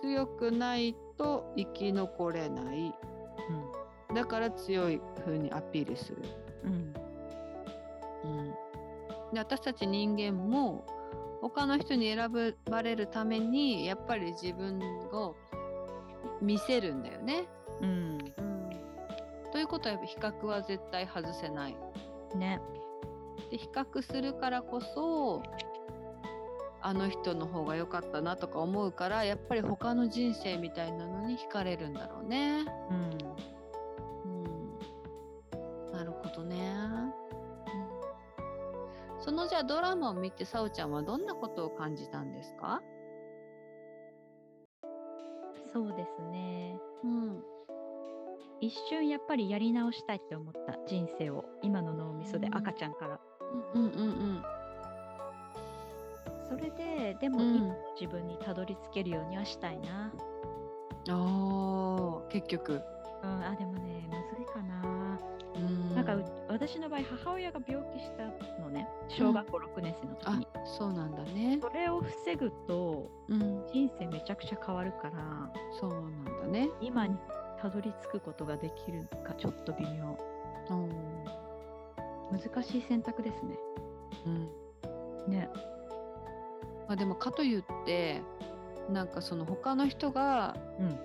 [0.00, 2.92] 強くないと生き残れない
[4.14, 6.22] だから強い風にアピールする、
[6.64, 6.94] うん。
[8.24, 8.38] うん。
[8.38, 8.48] うん、
[9.32, 10.84] で私たち人間も
[11.40, 14.80] 他の人に選ばれるためにやっぱり自分
[15.12, 15.34] を
[16.40, 17.44] 見せるんだよね。
[17.80, 18.18] うん。
[19.72, 21.76] ことはやっぱ比較は絶対外せない。
[22.36, 22.60] ね。
[23.50, 25.42] で比較するからこそ
[26.82, 32.64] あの人の方が良かったなとか思うからやっぱり他の人生みたいなのに惹かれるんだろうね。
[32.90, 33.10] うん。
[34.24, 36.74] うん、なるほどね。
[39.20, 42.82] そのじゃあドラマを見てさおちゃんはどんなことを感じたんですか？
[45.72, 46.76] そうですね。
[47.04, 47.42] うん、
[48.62, 53.20] 一瞬やっぱりやり直したいって思った人生を今の脳みそでうん赤ちゃんから。
[53.74, 54.42] うんうんうん
[56.48, 60.12] それででもうん今の自分にたどり着けるようにはしたいな。
[61.08, 61.12] うん。
[61.12, 62.80] ああ結局。
[63.22, 65.18] うん、あでもねむずいかな。
[65.56, 68.24] うんなんかう私の場合母親が病気した
[68.62, 70.46] のね小学校6年生の時あに。
[70.78, 71.58] そうなんだね。
[71.60, 76.68] それを防ぐとうん人生めちゃくちゃ変わるからそうなんだね。
[76.80, 77.16] 今に
[77.62, 80.18] たどり着くことができるかちょっと微妙。
[80.70, 80.90] うん
[82.32, 83.56] 難しい選択ですね。
[84.26, 85.30] うん。
[85.30, 85.48] ね。
[86.88, 88.20] まあでもかといって
[88.90, 90.98] なんかその他の人がうん。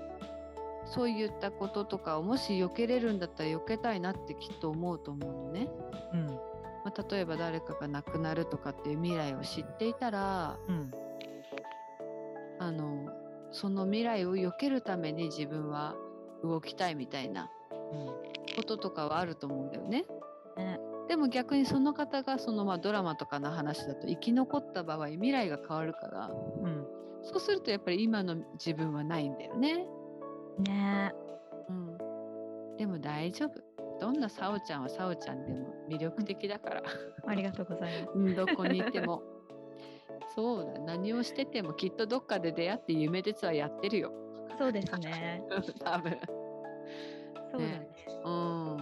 [0.90, 5.70] そういったこととかをもし避けれるんだったら避けたいなってきっと思うと思うのね。
[6.14, 6.28] うん。
[6.28, 10.92] まあ、例えば誰かが亡くなるとかっていう未来を知っていたらうん。
[12.60, 13.06] あの
[13.52, 15.96] その未来を避けるために自分は
[16.44, 17.50] 動きたいみたいな
[18.56, 20.06] こととかはあると思うんだよね。
[20.58, 20.80] ね。
[21.08, 26.30] でも逆にその方がそのまあドラマとかの話だと生き残った場合未来が変わるから
[26.64, 26.86] うん。
[27.24, 29.86] そうするとやっぱり今の自分はないんだよね。
[30.60, 31.14] ね
[31.70, 33.62] うん、でも大丈夫。
[34.00, 36.84] どんなさおちゃんはさおちゃんでも魅力的だから、
[37.26, 38.14] ありがとうございます。
[38.16, 39.24] うんどこにいても。
[40.36, 44.12] そうだ何をしててもきっとどっかで出会って夢鉄はやってるよ
[44.58, 45.44] そうですね。
[45.84, 46.18] 多分。
[47.52, 47.90] そうだね。
[48.26, 48.78] うん。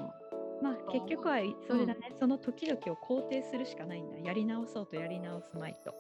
[0.61, 4.17] まあ結局はそれだね、その時々を肯定するしかないんだ。
[4.19, 5.93] やり直そうとやり直すまいと。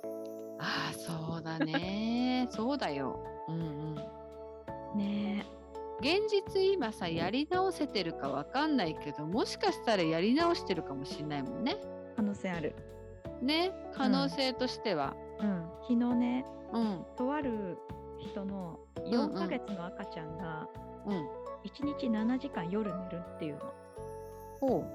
[0.59, 2.47] ああそうだね。
[2.51, 3.19] そうだよ。
[3.47, 3.61] うんう
[4.95, 4.97] ん。
[4.97, 5.45] ね。
[5.99, 11.77] 現実今さやり直せてるかわかんないけどもしかしたらやり直してるかもしれないもんね。
[11.81, 12.75] え、可能性ある。
[13.41, 13.71] ね。
[13.93, 15.15] 可能性としては。
[15.39, 15.69] うん。
[15.81, 17.05] 昨日ね、うん。
[17.17, 17.77] とある
[18.19, 20.67] 人のうん4ヶ月の赤ちゃんが
[21.05, 21.27] うん。
[21.65, 23.73] 1日7時間夜寝るっていうの。
[24.59, 24.85] ほ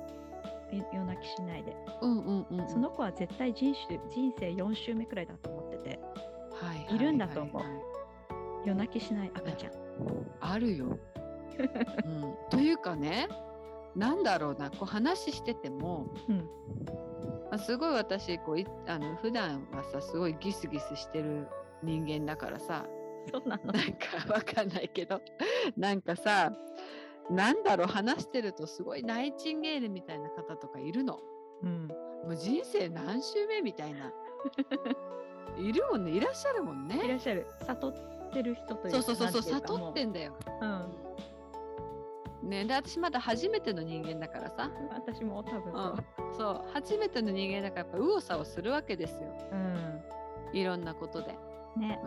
[0.72, 1.76] い夜泣きしないで。
[2.00, 2.68] ううんうんうんうん。
[2.68, 5.98] その子は絶対人種人生4週目くらいだと思ってて、
[6.52, 7.56] はいはいいるんだと思う。
[7.56, 7.80] はいはい
[8.66, 9.72] 夜泣きしない赤ちゃん。
[10.40, 10.98] あるよ、
[12.04, 13.28] うん、 というかね
[13.96, 16.36] なんだろうなこう話してても、うん。
[17.50, 21.48] まあ、すごい私こういあの普段はさすごいギスギスしてる
[21.82, 22.86] 人間だからさ
[23.32, 23.72] そうなの？
[23.72, 25.20] なんかわかんないけど
[25.76, 26.52] なんかさ
[27.30, 31.20] なんだろう話してるとすごいナイチンゲールみたいな方とかいるの。
[31.62, 31.86] うん。
[31.88, 34.12] もう人生何周目みたいな。
[35.58, 37.14] いるもんねいらっしゃるもんいらね。
[37.16, 37.46] っしゃる。
[37.60, 40.32] 悟ってる人というそうそうそうそう悟ってんだよ。
[40.32, 40.36] も
[42.42, 44.70] うねで私まだ初めての人間だからさ。
[44.76, 44.88] うん。
[44.88, 49.54] 私も多分うそん、そう初めての人間だからやっぱ右往左往するわけですよう。
[49.54, 50.02] うん。
[50.52, 51.36] いろんなことで。
[51.76, 52.00] ね。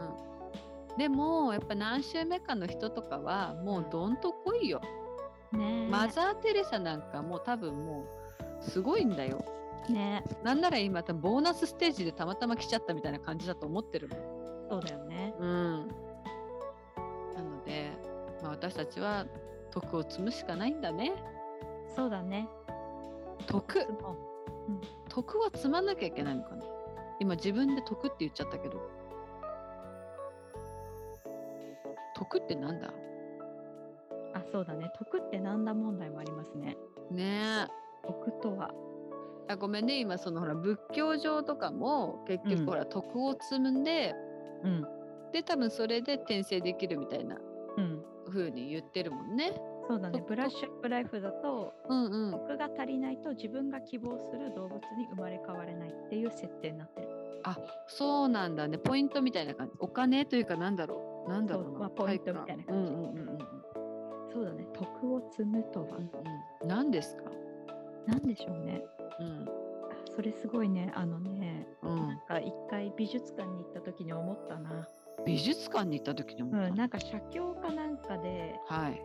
[0.98, 4.82] でもやっぱ何週目かの人とかはもうどんと来いよ。
[5.52, 8.06] ねマザー・テレサなんかもう多分も
[8.60, 9.44] うすごいんだよ。
[9.90, 14.20] ねなんなら今多分ボーナスステージでたまたま来ちゃったみたいな感じだと思ってるもん。
[14.70, 15.36] そうだよね。
[15.40, 15.88] うん。
[17.36, 17.92] なので、
[18.42, 19.26] まあ、私たちは
[19.72, 21.14] 徳を積むしかないんだね。
[21.96, 22.48] そうだね。
[23.48, 24.16] 徳も
[25.10, 26.64] 徳は積まなきゃいけないのかな
[27.20, 28.93] 今自分で徳って言っちゃったけど。
[32.16, 32.88] 徳ってなんだ？
[32.88, 32.94] う
[34.34, 34.92] あ、そうだね。
[34.98, 36.78] 徳ってなんだ問題もありますね。
[37.12, 38.08] ねえ。
[38.08, 38.72] 徳とは。
[39.48, 44.16] あごめんね今そのほら仏教上とかも結うん局ほら徳を積んで、
[44.64, 44.86] うん。
[45.32, 47.38] で多分それで転生できるみたいな
[47.78, 48.04] うん。
[48.30, 49.54] 風に言ってるもんね。
[49.88, 50.20] そうだね。
[50.20, 52.32] 徳ブラッシュアップライフだと、うんうん。
[52.32, 57.10] 徳が足りないと自分が希望する動物に生まれ変われないっていう設定になってる。
[57.88, 62.92] そうなんだねポイントみたいな感じお金というかなんだろうなんだろうなまあポイントみたいな感じ。
[62.92, 63.38] うんうんうんうん
[64.32, 64.66] そうだね。
[64.74, 65.98] 徳を積むとは。
[65.98, 67.24] うんうん何ですか？
[68.08, 68.84] 何でしょうね。
[69.20, 69.44] うん。
[69.44, 69.48] あ
[70.16, 70.92] それすごいね。
[70.96, 71.96] あのね、うん。
[71.96, 74.88] なんか一回美術館に行った時に思ったな。
[75.26, 79.02] 美術館に行った時に思った、うん、なんか写経かなんかで、はい。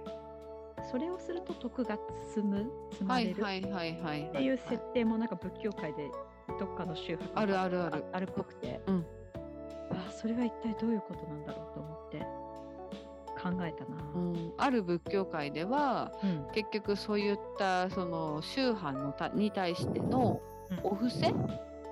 [0.91, 1.99] それをすると徳が
[2.35, 6.11] 積む、積まはれるっていう設定もなんか仏教界で
[6.59, 8.05] どっかの宗派あるあるある。
[8.13, 8.97] あるっぽくて、うん。
[8.97, 9.18] あ
[10.21, 12.19] それは一体どういうことなんだろうと思って
[13.41, 14.03] 考えたな。
[14.15, 21.33] うん、ある仏教界ではうん結局そういったその宗派のたに対してのうんお布施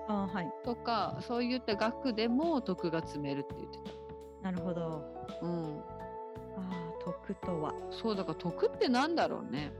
[0.09, 0.53] あはい。
[0.65, 3.79] とかそういった額でも徳が積めるって言って
[4.43, 5.05] なるほど。
[5.41, 7.75] た、うん、ああ、徳とは。
[7.91, 9.73] そうだから徳ってなんだろうね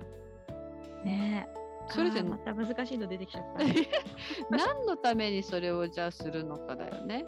[1.05, 1.67] ねえ。
[1.89, 3.65] それでまた難しいの出てきちゃった。
[4.57, 7.25] 何のためにそれをじゃあするのかだよね。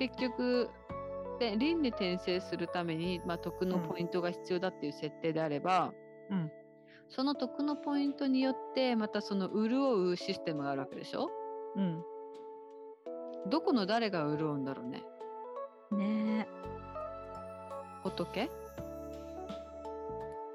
[0.00, 0.70] 結局
[1.38, 5.92] で輪廻転生するために、まあ、徳のポイントが必要だっていう設定であれば、
[6.30, 6.50] うん。
[7.08, 11.28] その徳のポイントによってまたその潤うシステムがあるわけでしょ？
[11.76, 12.02] うん。
[13.50, 15.02] どこの誰が潤うんだろうね？
[15.92, 16.48] ね
[18.02, 18.50] 仏？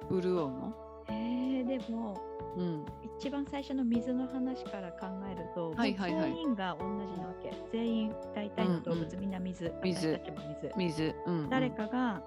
[0.09, 0.73] 潤うの？
[1.09, 1.13] え。
[1.13, 2.15] えー、でも、
[2.57, 2.85] うん
[3.19, 7.53] 一番最初の水の話から考えると、はいはいはい全員が同じなわけ。
[7.71, 9.71] 全員、大体の動物、うんうんみんな水。
[9.83, 10.73] 水私たちも水。
[10.77, 12.21] 水、うんうん、誰かが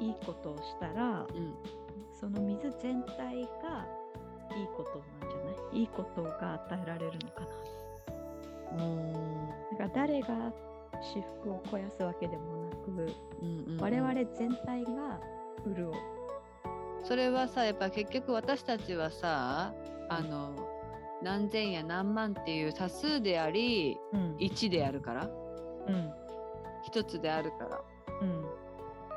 [0.00, 1.54] いいことをしたら、うん
[2.12, 3.46] その水全体がいい
[4.76, 5.80] ことなんじゃない？
[5.80, 7.46] いいことが与えられるのかな。
[8.76, 10.52] うーんだから誰が
[11.02, 15.20] 私服を肥やすわけでもなく、うんうんうん我々全体が
[15.66, 15.92] 潤う。
[17.04, 19.74] それはさやっぱ結局私たちはさ
[20.08, 20.68] あの
[21.22, 24.36] 何千や何万っていう多数でありうん。
[24.36, 25.30] 1であるから
[25.86, 26.10] うん。
[26.84, 27.80] 一つであるから
[28.22, 28.44] うん。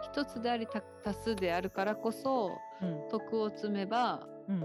[0.03, 3.09] 一つであり多多数であるからこそうん。
[3.09, 4.63] 徳を積めばうん。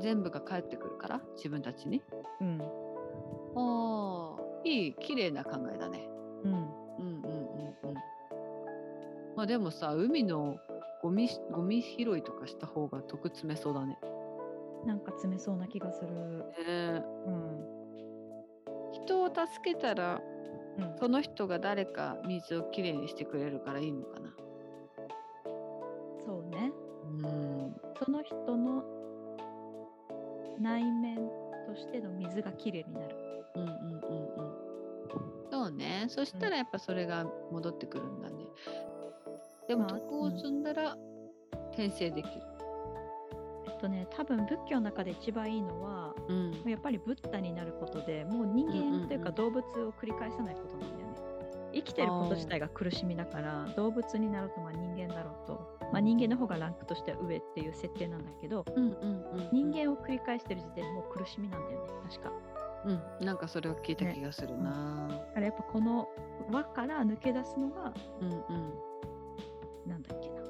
[0.00, 2.02] 全部が返ってくるから自分たちに。
[2.40, 2.62] うん。
[3.54, 6.08] ああいい綺麗な考えだね。
[6.44, 6.52] うん。
[6.52, 6.62] うん
[6.98, 7.94] うんうんうん。
[9.36, 10.56] まあでもさ海の
[11.02, 13.98] ゴミゴミ拾いとかした方が徳積めそうだね。
[14.86, 16.10] なんか詰めそうな気がする。
[16.10, 17.64] ねえうん。
[18.92, 20.20] 人を助けたら
[20.78, 24.30] うんその人が誰か水をきれいにしてくれるからいいのかな。
[26.24, 26.72] そうね。
[27.04, 28.84] うんその人の
[30.60, 31.16] 内面
[31.66, 33.16] としての水がきれいになる。
[33.56, 34.62] うんうんうんうん。
[35.50, 36.06] そうね。
[36.08, 38.44] そしたらやっぱそれが戻ってくるんだね。
[39.68, 40.96] でもまあ徳を積んだら
[41.72, 42.42] 転生できる。
[43.66, 46.52] えっとね、多分仏教の中で一番いいのは、うん。
[46.66, 51.02] やっぱりブッダになることでもう人うんうんうん間というか動物を繰り返さないことなんだよね。
[51.74, 59.72] 生きてること自体が苦しみだから動物になろうとまあ人間だろうと、まあ、人間の方がランクとしては上っていう設定なんだけどうんうんうん。
[59.72, 62.32] 人間を繰り返してる時点でもう苦しみなんだよね確か。
[62.84, 63.26] うん。
[63.26, 65.08] なんかそれを聞いた気がするな。
[65.08, 66.08] だからやっぱこの
[66.50, 68.72] 輪から抜け出すのがうんうん。
[69.86, 70.42] なんだっけな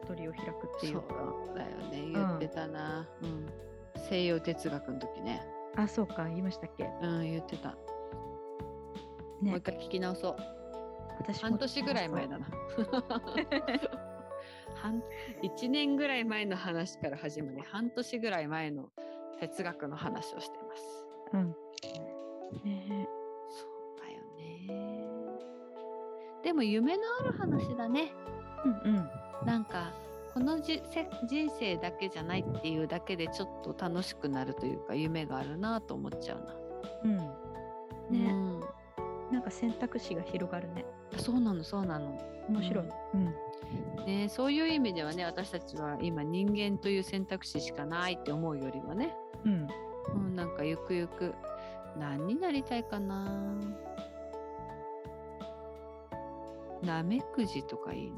[0.00, 1.14] 悟りを開くっていうそうか
[1.54, 2.10] だよね。
[2.12, 3.08] 言ってたな。
[3.22, 3.46] うん。
[4.08, 5.42] 西洋哲学の時ね。
[5.76, 6.84] あそうか言いましたっけ？
[7.02, 7.70] うん、言ってた。
[9.40, 10.36] ねもう一回聞き直そう。
[11.18, 12.46] 私も半年ぐらい前だな。
[14.76, 15.02] 半
[15.42, 18.90] 1年ぐらい前の話から始まり半年ぐらい前の
[19.40, 21.06] 哲学の話をしています。
[21.32, 21.56] うん
[22.64, 23.08] ね
[26.46, 28.12] でも夢のある話だね。
[28.64, 29.10] うんうん。
[29.44, 29.92] なんか
[30.32, 36.54] このじせ人生だけじゃないっていうだけでちょっと楽しくなるというか夢があるなと思っちゃうな。
[37.02, 37.16] うん。
[37.16, 38.60] ね、うん、
[39.32, 40.84] なんか選択肢が広がるね。
[41.16, 42.16] そうなのそうなの。
[42.48, 42.84] 面白い、
[43.14, 43.34] うん。
[44.06, 49.68] ね、そういう意味ではね私たちは今人間という選択肢しかないって思うよりはね、うん。
[50.14, 51.34] うん、なんかゆくゆく
[51.98, 53.56] 何になりたいかな
[56.82, 58.16] なめくじとかいいな。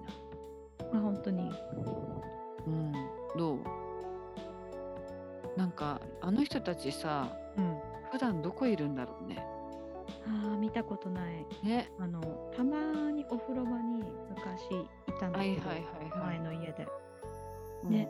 [0.95, 1.51] あ本当に。
[2.67, 2.93] うん、
[3.37, 3.59] どう？
[5.57, 7.79] なんかあの人たちさうん。
[8.11, 9.45] 普段どこいるんだろうね。
[10.27, 11.47] あー見たことない。
[11.63, 11.91] ね。
[11.99, 12.23] あの
[12.57, 16.39] たまにお風呂場に昔いたんだけど、はいはいはいはい。
[16.39, 16.89] 前の家で。
[17.85, 17.91] うん。
[17.91, 18.09] ね。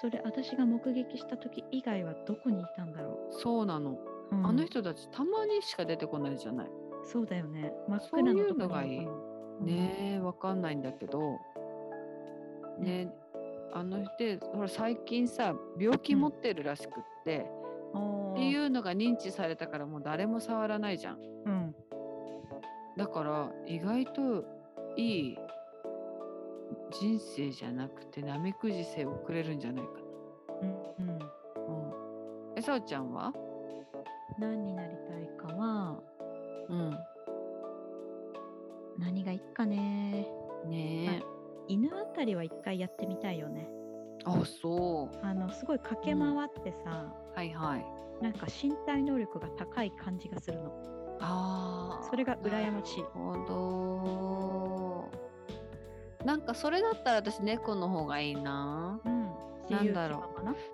[0.00, 3.98] それ私が目撃した時以外はどこにいたんだろそうなの、う、
[4.32, 4.46] うん。
[4.46, 6.70] あの人たちたまにしか出てこないじゃない。
[7.04, 7.72] そうだよね。
[7.88, 9.29] 真っそういう暗なとこのがいいにのかな
[9.60, 11.38] ねえわかんないんだけど。
[12.78, 13.12] ね
[13.72, 17.46] あの人でほら最近さ病気持ってるらしくって、
[17.94, 21.18] うん、っていうのが認知されたからもう誰も触らないじゃん。
[21.46, 21.74] うん。
[22.96, 24.44] だから意外と
[24.96, 25.38] いい
[26.90, 29.90] 人生じゃなくてなめくじ生を送れるんじゃないか
[30.62, 31.18] うんうん。
[31.18, 31.24] な。
[31.24, 33.32] うん、えさおちゃんは？
[34.38, 36.00] 何になりたいかは
[36.68, 36.98] うん。
[39.00, 40.28] 何がいいかね
[40.66, 41.22] ねえ。
[41.68, 43.68] 犬あたりは一回やってみたいよね
[44.24, 45.18] あそう。
[45.22, 47.86] あのすごい駆け回ってさ、はいはい。
[48.22, 50.70] なんか身体能力が高い感じがするの
[51.20, 52.06] ああ。
[52.10, 55.10] それが羨ましいなるほ
[56.20, 56.26] ど。
[56.26, 59.00] なんかそれだったら私猫の方がいいな。
[59.04, 59.20] うん
[59.70, 60.20] なんだろう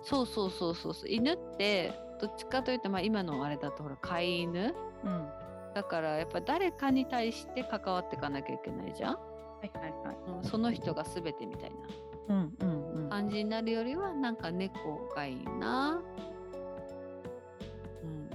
[0.03, 0.95] そうそうそうそう。
[1.09, 4.75] 犬ってどっちかというとまあ今のあれだとほら飼い犬
[5.05, 5.29] うん
[5.77, 9.13] だからやっぱ誰かに対して関わっていかなきゃいけないじゃん。
[9.13, 9.19] は
[9.63, 11.71] いはいはいうん、その人が全てみたい
[12.29, 16.01] なうんうんうん感じになるよりはなんか猫がいいな。
[18.03, 18.31] うん。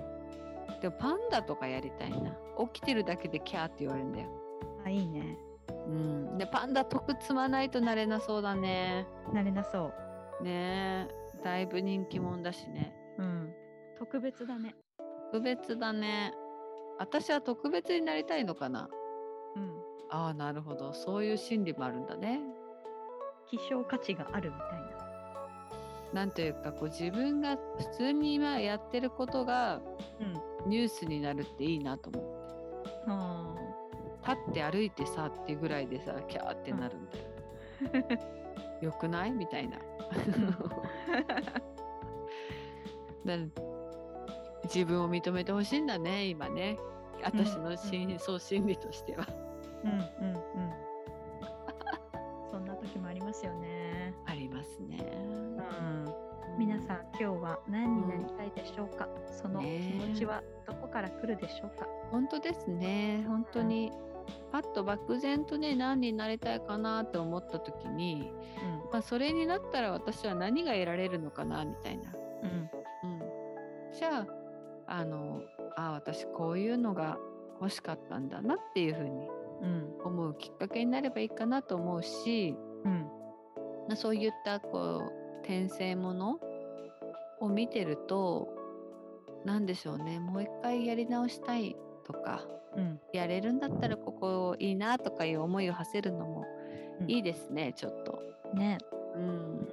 [0.81, 2.31] でもパンダとかやりたいな。
[2.71, 4.27] 起きてるだけでキャーって言われるんだよ。
[4.85, 5.35] あいいね
[5.87, 6.37] うん。
[6.37, 9.07] でパンダ得積まないとなれなそうだね。
[9.33, 9.91] なれなそ
[10.39, 11.43] うねえ。
[11.43, 12.93] だいぶ人気者だしね。
[13.17, 13.51] うん
[13.97, 14.75] 特別だね
[15.31, 16.35] 特別だね。
[17.01, 18.87] 私は特別になりたいのかな？
[19.55, 19.71] うん
[20.09, 20.93] ああ、なるほど。
[20.93, 22.41] そういう心理もあるんだね。
[23.49, 24.81] 希少価値があるみたい
[26.13, 29.81] ななんというかこう自分が普通に今やってることが
[30.19, 32.29] うんニュースになるっていいなと思って
[33.07, 33.55] あ
[34.27, 37.25] 立って歩いてさっていうぐらいでさキャーってなるんだよ。
[38.81, 39.31] よくない？
[39.31, 39.79] みたいな。
[43.25, 43.37] だ
[44.65, 46.77] 自分を認めてほしいんだね今ね
[47.23, 49.27] 私の深層心理としては。
[49.83, 50.41] うんうんうん。
[52.49, 54.13] そんな時もありますよね。
[54.25, 54.97] ありますね。
[54.99, 56.31] うん。
[56.57, 63.23] 皆さん今日は何になりたいでしょうか、その気持ちはどこから来るでしょうか、本当ですね。
[63.25, 63.91] 本当に
[64.51, 68.33] パッと漠然とね何になりたいかなって思った時に、
[68.91, 72.11] まあ、それになったら私は何が得られるのかなみたいな。
[72.43, 72.59] うんうん。
[72.59, 73.23] う
[73.93, 74.27] ん、じゃ
[74.87, 75.41] ああの
[75.75, 77.17] あ私こういうのが
[77.59, 79.29] 欲しかったんだなっていうふうに
[79.61, 79.91] うん。
[80.03, 82.55] 思うきっかけになればいいかなと思うし
[82.85, 83.07] うん。
[83.87, 86.39] まあそういったこう転生もの
[87.39, 88.49] を見てると
[89.45, 92.45] 何でしょうねもう一回やり直したいととか
[92.75, 92.99] うん。
[93.13, 96.45] やれるんだったらここいいなとかいう思いを馳せるのも
[97.01, 97.11] うん。
[97.11, 98.19] いいですね、ちょっと。
[98.53, 98.77] ね。
[99.15, 99.67] うん、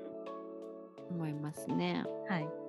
[1.11, 2.05] 思いますね。
[2.29, 2.68] はい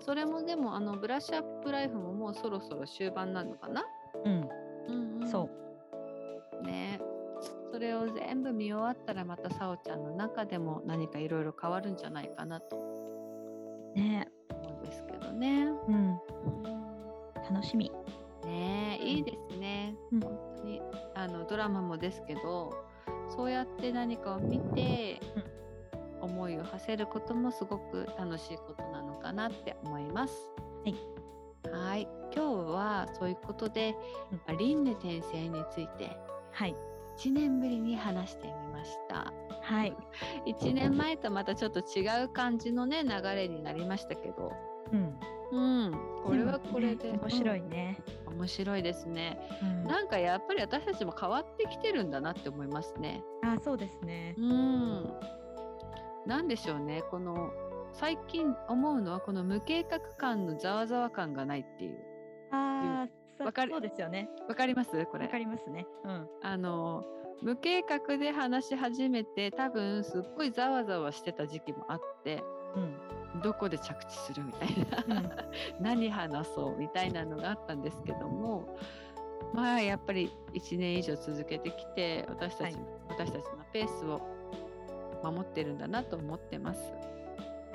[0.00, 3.84] それもでもあのブラッシュアップライフももうそろそろ終盤なのかな、
[4.24, 4.48] うん。
[4.88, 5.28] うんうん。
[5.28, 5.48] そ
[6.62, 6.62] う。
[6.64, 7.00] ね。
[7.72, 12.76] それを全部見終わったらまたさおちゃんの中でも何かいろいろ変わるんじゃないかなと
[13.94, 14.28] ね。
[14.50, 15.68] 思うんですけどね。
[15.88, 16.18] うん。
[17.50, 17.92] 楽しみ。
[18.44, 18.98] ね。
[19.02, 20.20] いいですね、うん。
[20.20, 20.82] 本当に。
[21.14, 22.72] あのドラマもですけど
[23.28, 25.20] そうやって何かを見て、
[26.20, 28.95] 思いを馳せることもすごく楽しいことなの
[29.26, 30.34] かなって思います。
[30.84, 30.94] はい。
[31.72, 32.08] はい。
[32.34, 33.96] 今日はそういうことで、
[34.30, 34.38] うん。
[34.46, 36.16] まあ輪廻転生について
[36.52, 36.76] はい。
[37.18, 39.32] 1年ぶりに話してみました。
[39.62, 39.96] はい。
[40.46, 44.52] 1年前とまたちょっと違う感じのね流れになりましたけど、
[44.92, 45.18] うん。
[45.52, 45.60] う
[45.90, 45.92] ん、
[46.24, 47.68] これはこれで、もね面白いうん。
[47.68, 49.40] ね面白いですね。
[49.62, 49.84] うん。
[49.84, 53.24] なんかやっぱり私たちも変わってきてるんだなって思いますね。
[53.42, 54.34] あそうですね。
[54.38, 55.12] うん。
[56.26, 57.02] なんでしょうね。
[57.10, 57.50] この
[57.98, 61.98] 最近思うのはこの無計画感のざわざわ感がないっていう。
[62.52, 63.72] あーわかる？
[63.72, 64.28] そうですよね。
[64.48, 64.90] わかります？
[65.06, 65.26] これ。
[65.26, 65.38] わか。
[65.38, 65.86] りますね。
[66.04, 66.28] うん。
[66.42, 67.04] あの
[67.42, 72.42] 無計画で話し始めて多分すっごいざわざわしてた時期もあって
[73.34, 73.40] うん。
[73.42, 74.68] どこで着地するみたい
[75.08, 75.30] な、うん。
[75.84, 78.78] 何話そうみたいなのがあったんですけども
[79.52, 82.84] まあやっぱり1年以上続けてきて私たち,、はい。
[83.08, 84.20] 私たちのペースを
[85.22, 86.92] 守ってるんだなと思ってます。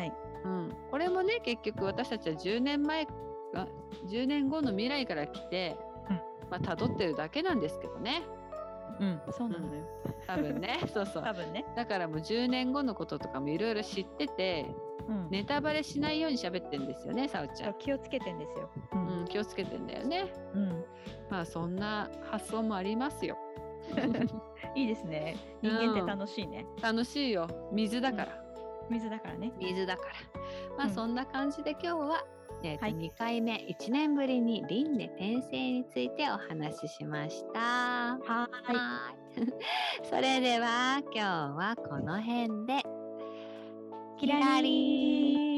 [0.02, 0.14] はい。
[0.44, 3.06] うん、これもね結局私たちは10年前
[3.54, 3.68] が
[4.08, 5.78] 10年後の未来から来て、
[6.10, 6.16] うん。
[6.50, 8.24] まあ辿ってるだけなんですけどね。
[9.00, 9.22] うん。
[9.32, 9.86] そうなのよ。
[10.26, 10.80] 多分ね。
[10.92, 11.24] そうそう。
[11.24, 11.66] 多分ね。
[11.76, 14.66] だからもう10年後のこととかもいろいろ知ってて
[15.08, 15.28] うん。
[15.30, 17.74] ネタバレしないように喋ってんですよねさおちゃん。
[17.76, 18.70] 気をつけてんですよ。
[18.94, 20.34] ううん、気をつけてんだよね。
[20.56, 20.86] うん。
[21.30, 23.38] まあそんな発想もありますよ。
[24.76, 25.36] いいですね。
[25.62, 26.66] 人間って楽しいね。
[26.82, 27.48] 楽しいよ。
[27.72, 28.41] 水だから。
[28.92, 30.12] 水だからね水だから。
[30.78, 32.26] まあうんそんな感じで今日は、
[32.64, 37.60] えーとはい2回目1年ぶりに輪廻転生についてお話ししました。
[37.60, 38.50] は
[39.34, 39.40] い。
[40.08, 42.84] それでは今日はこの辺で。
[44.22, 45.51] キラリ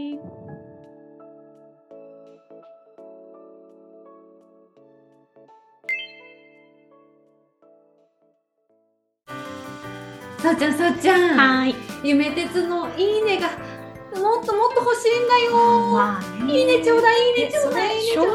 [10.44, 11.38] さおちゃんさおちゃん。
[11.38, 11.74] はい。
[12.04, 13.48] 夢鉄のいいねが
[14.20, 15.54] もっともっと欲しいんだよ、
[15.94, 16.60] まあね。
[16.60, 18.26] いいねちょうだいいいねちょそうれだいいいねちょ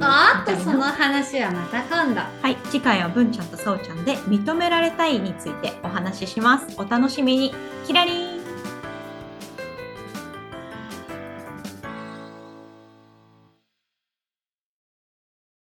[0.00, 2.22] あとその話はまた今度。
[2.22, 2.56] はい。
[2.70, 6.74] 次回は文ちゃんとさおちゃんで認められたいについてお話しします。
[6.78, 7.52] お楽しみに。
[7.86, 8.30] キラリー。
[8.30, 8.33] ン